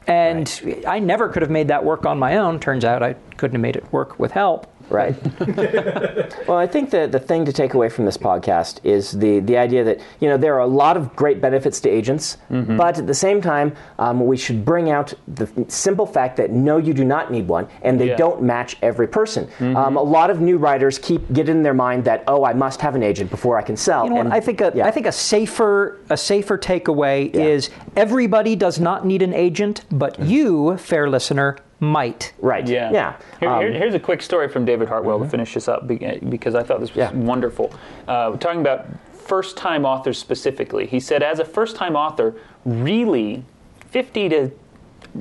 And 0.07 0.85
I 0.87 1.01
never 1.01 1.29
could 1.29 1.43
have 1.43 1.51
made 1.51 1.69
that 1.69 1.85
work 1.85 2.07
on 2.07 2.19
my 2.19 2.37
own. 2.37 2.61
Turns 2.61 2.85
out 2.85 3.03
I 3.03 3.15
couldn't 3.37 3.57
have 3.57 3.61
made 3.61 3.77
it 3.77 3.93
work 3.93 4.19
with 4.19 4.31
help. 4.31 4.67
Right. 4.91 5.17
well, 6.49 6.57
I 6.59 6.67
think 6.67 6.91
that 6.91 7.13
the 7.13 7.19
thing 7.19 7.45
to 7.45 7.53
take 7.53 7.75
away 7.75 7.89
from 7.89 8.05
this 8.05 8.17
podcast 8.17 8.81
is 8.85 9.13
the, 9.13 9.41
the 9.41 9.57
idea 9.57 9.85
that 9.85 10.01
you 10.21 10.29
know 10.29 10.37
there 10.37 10.55
are 10.55 10.61
a 10.61 10.67
lot 10.67 10.97
of 10.97 11.15
great 11.17 11.41
benefits 11.41 11.81
to 11.81 11.89
agents, 11.89 12.37
Mm-hmm. 12.51 12.77
but 12.77 12.99
at 12.99 13.07
the 13.07 13.15
same 13.15 13.41
time, 13.41 13.75
um, 13.99 14.25
we 14.25 14.37
should 14.37 14.65
bring 14.65 14.91
out 14.91 15.13
the 15.27 15.49
simple 15.69 16.07
fact 16.07 16.37
that 16.37 16.51
no, 16.51 16.77
you 16.79 16.95
do 16.95 17.05
not 17.05 17.31
need 17.33 17.49
one, 17.49 17.67
and 17.83 17.99
they 18.01 18.07
Yeah. 18.07 18.13
Mm-hmm. 18.13 18.19
don't 18.19 18.43
match 18.43 18.77
every 18.83 19.09
person. 19.09 19.49
Um, 19.61 19.97
a 19.97 20.03
lot 20.03 20.31
of 20.31 20.41
new 20.41 20.57
writers 20.59 20.99
keep 20.99 21.33
get 21.33 21.49
in 21.49 21.63
their 21.63 21.75
mind 21.75 22.05
that 22.05 22.23
oh, 22.29 22.45
I 22.45 22.53
must 22.53 22.81
have 22.81 22.95
an 22.95 23.03
agent 23.03 23.31
before 23.31 23.59
I 23.59 23.63
can 23.63 23.77
sell. 23.77 24.05
You 24.05 24.11
know 24.11 24.17
what? 24.17 24.27
and- 24.27 24.35
I 24.35 24.41
think 24.41 24.61
a, 24.61 24.73
yeah. 24.75 24.87
I 24.87 24.91
think 24.91 25.07
a 25.07 25.13
safer 25.13 25.99
a 26.11 26.17
safer 26.17 26.57
takeaway 26.59 27.35
is 27.35 27.71
everybody 27.97 28.55
does 28.57 28.79
not 28.81 29.05
need 29.05 29.23
an 29.23 29.35
agent, 29.35 29.83
but 29.91 30.19
you, 30.21 30.77
fair 30.77 31.09
listener, 31.11 31.57
might. 31.81 32.33
right. 32.41 32.67
Yeah. 32.67 32.91
Yeah. 32.91 33.13
Here- 33.41 33.49
Um, 33.51 33.61
here- 33.61 33.73
here's 33.73 33.95
a 33.95 33.99
quick 34.01 34.23
story 34.23 34.49
from 34.49 34.65
David 34.65 34.89
Hartwell 34.89 35.19
to 35.19 35.27
finish 35.29 35.53
this 35.55 35.69
up 35.69 35.87
because 35.87 36.55
I 36.55 36.63
thought 36.63 36.81
this 36.81 36.91
was 36.95 36.97
Yeah. 36.97 37.13
wonderful. 37.13 37.71
Uh, 38.09 38.31
we're 38.33 38.39
talking 38.39 38.61
about 38.63 38.87
first 39.13 39.57
time 39.59 39.85
authors 39.85 40.17
specifically. 40.19 40.87
He 40.87 41.01
said, 41.01 41.23
as 41.23 41.39
a 41.39 41.45
first 41.45 41.77
time 41.77 41.95
author, 41.97 42.35
really 42.65 43.45
50 43.91 44.29
to 44.31 44.51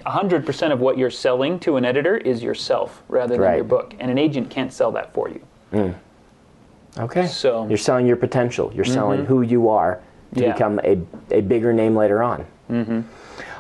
100% 0.06 0.72
of 0.72 0.80
what 0.80 0.98
you're 0.98 1.10
selling 1.10 1.60
to 1.60 1.76
an 1.78 1.84
editor 1.86 2.16
is 2.18 2.42
yourself 2.44 3.04
rather 3.10 3.34
than 3.36 3.42
Right. 3.42 3.56
your 3.56 3.64
book. 3.66 3.94
And 4.00 4.10
an 4.12 4.18
agent 4.18 4.50
can't 4.50 4.72
sell 4.72 4.92
that 4.92 5.14
for 5.14 5.30
you. 5.30 5.94
Okay. 6.98 7.26
So- 7.28 7.62
Mm-hmm. 7.62 7.70
you're 7.72 7.78
selling 7.78 8.06
your 8.08 8.16
potential. 8.18 8.72
You're 8.74 8.86
selling 8.86 9.26
who 9.26 9.42
you 9.42 9.70
are 9.70 10.00
to 10.36 10.42
Yeah. 10.42 10.54
become 10.54 10.80
a, 10.84 10.98
a 11.32 11.42
bigger 11.42 11.74
name 11.74 11.96
later 11.96 12.24
on. 12.24 12.46
Mm-hmm. 12.72 13.02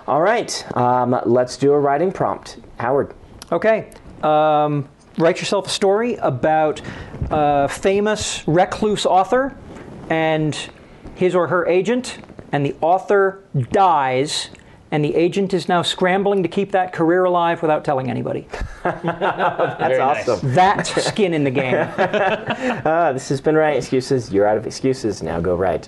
Right. 0.07 0.77
Um, 0.77 1.19
let's 1.25 1.57
do 1.57 1.74
a 1.74 1.79
writing 1.79 2.12
prompt. 2.12 2.57
Howard. 2.77 3.13
Okay. 3.51 3.89
Um, 4.24 4.88
write 5.17 5.39
yourself 5.39 5.67
a 5.67 5.69
story 5.69 6.15
about 6.15 6.81
a 7.29 7.67
famous 7.67 8.47
recluse 8.47 9.05
author 9.05 9.55
and 10.09 10.57
his 11.15 11.35
or 11.35 11.47
her 11.47 11.65
agent, 11.67 12.19
and 12.51 12.65
the 12.65 12.75
author 12.81 13.43
dies, 13.71 14.50
and 14.91 15.03
the 15.03 15.15
agent 15.15 15.53
is 15.53 15.67
now 15.67 15.81
scrambling 15.81 16.43
to 16.43 16.50
keep 16.50 16.71
that 16.71 16.93
career 16.93 17.24
alive 17.24 17.62
without 17.62 17.83
telling 17.85 18.09
anybody. 18.09 18.47
That's 18.83 20.00
awesome. 20.00 20.53
That's 20.53 21.03
skin 21.03 21.33
in 21.33 21.43
the 21.43 21.51
game. 21.51 21.75
Ah, 22.88 23.12
this 23.13 23.29
has 23.29 23.41
been 23.41 23.55
Writing 23.55 23.77
Excuses. 23.79 24.31
You're 24.31 24.47
out 24.47 24.57
of 24.57 24.67
excuses. 24.67 25.24
Now 25.24 25.39
go 25.39 25.55
right. 25.55 25.88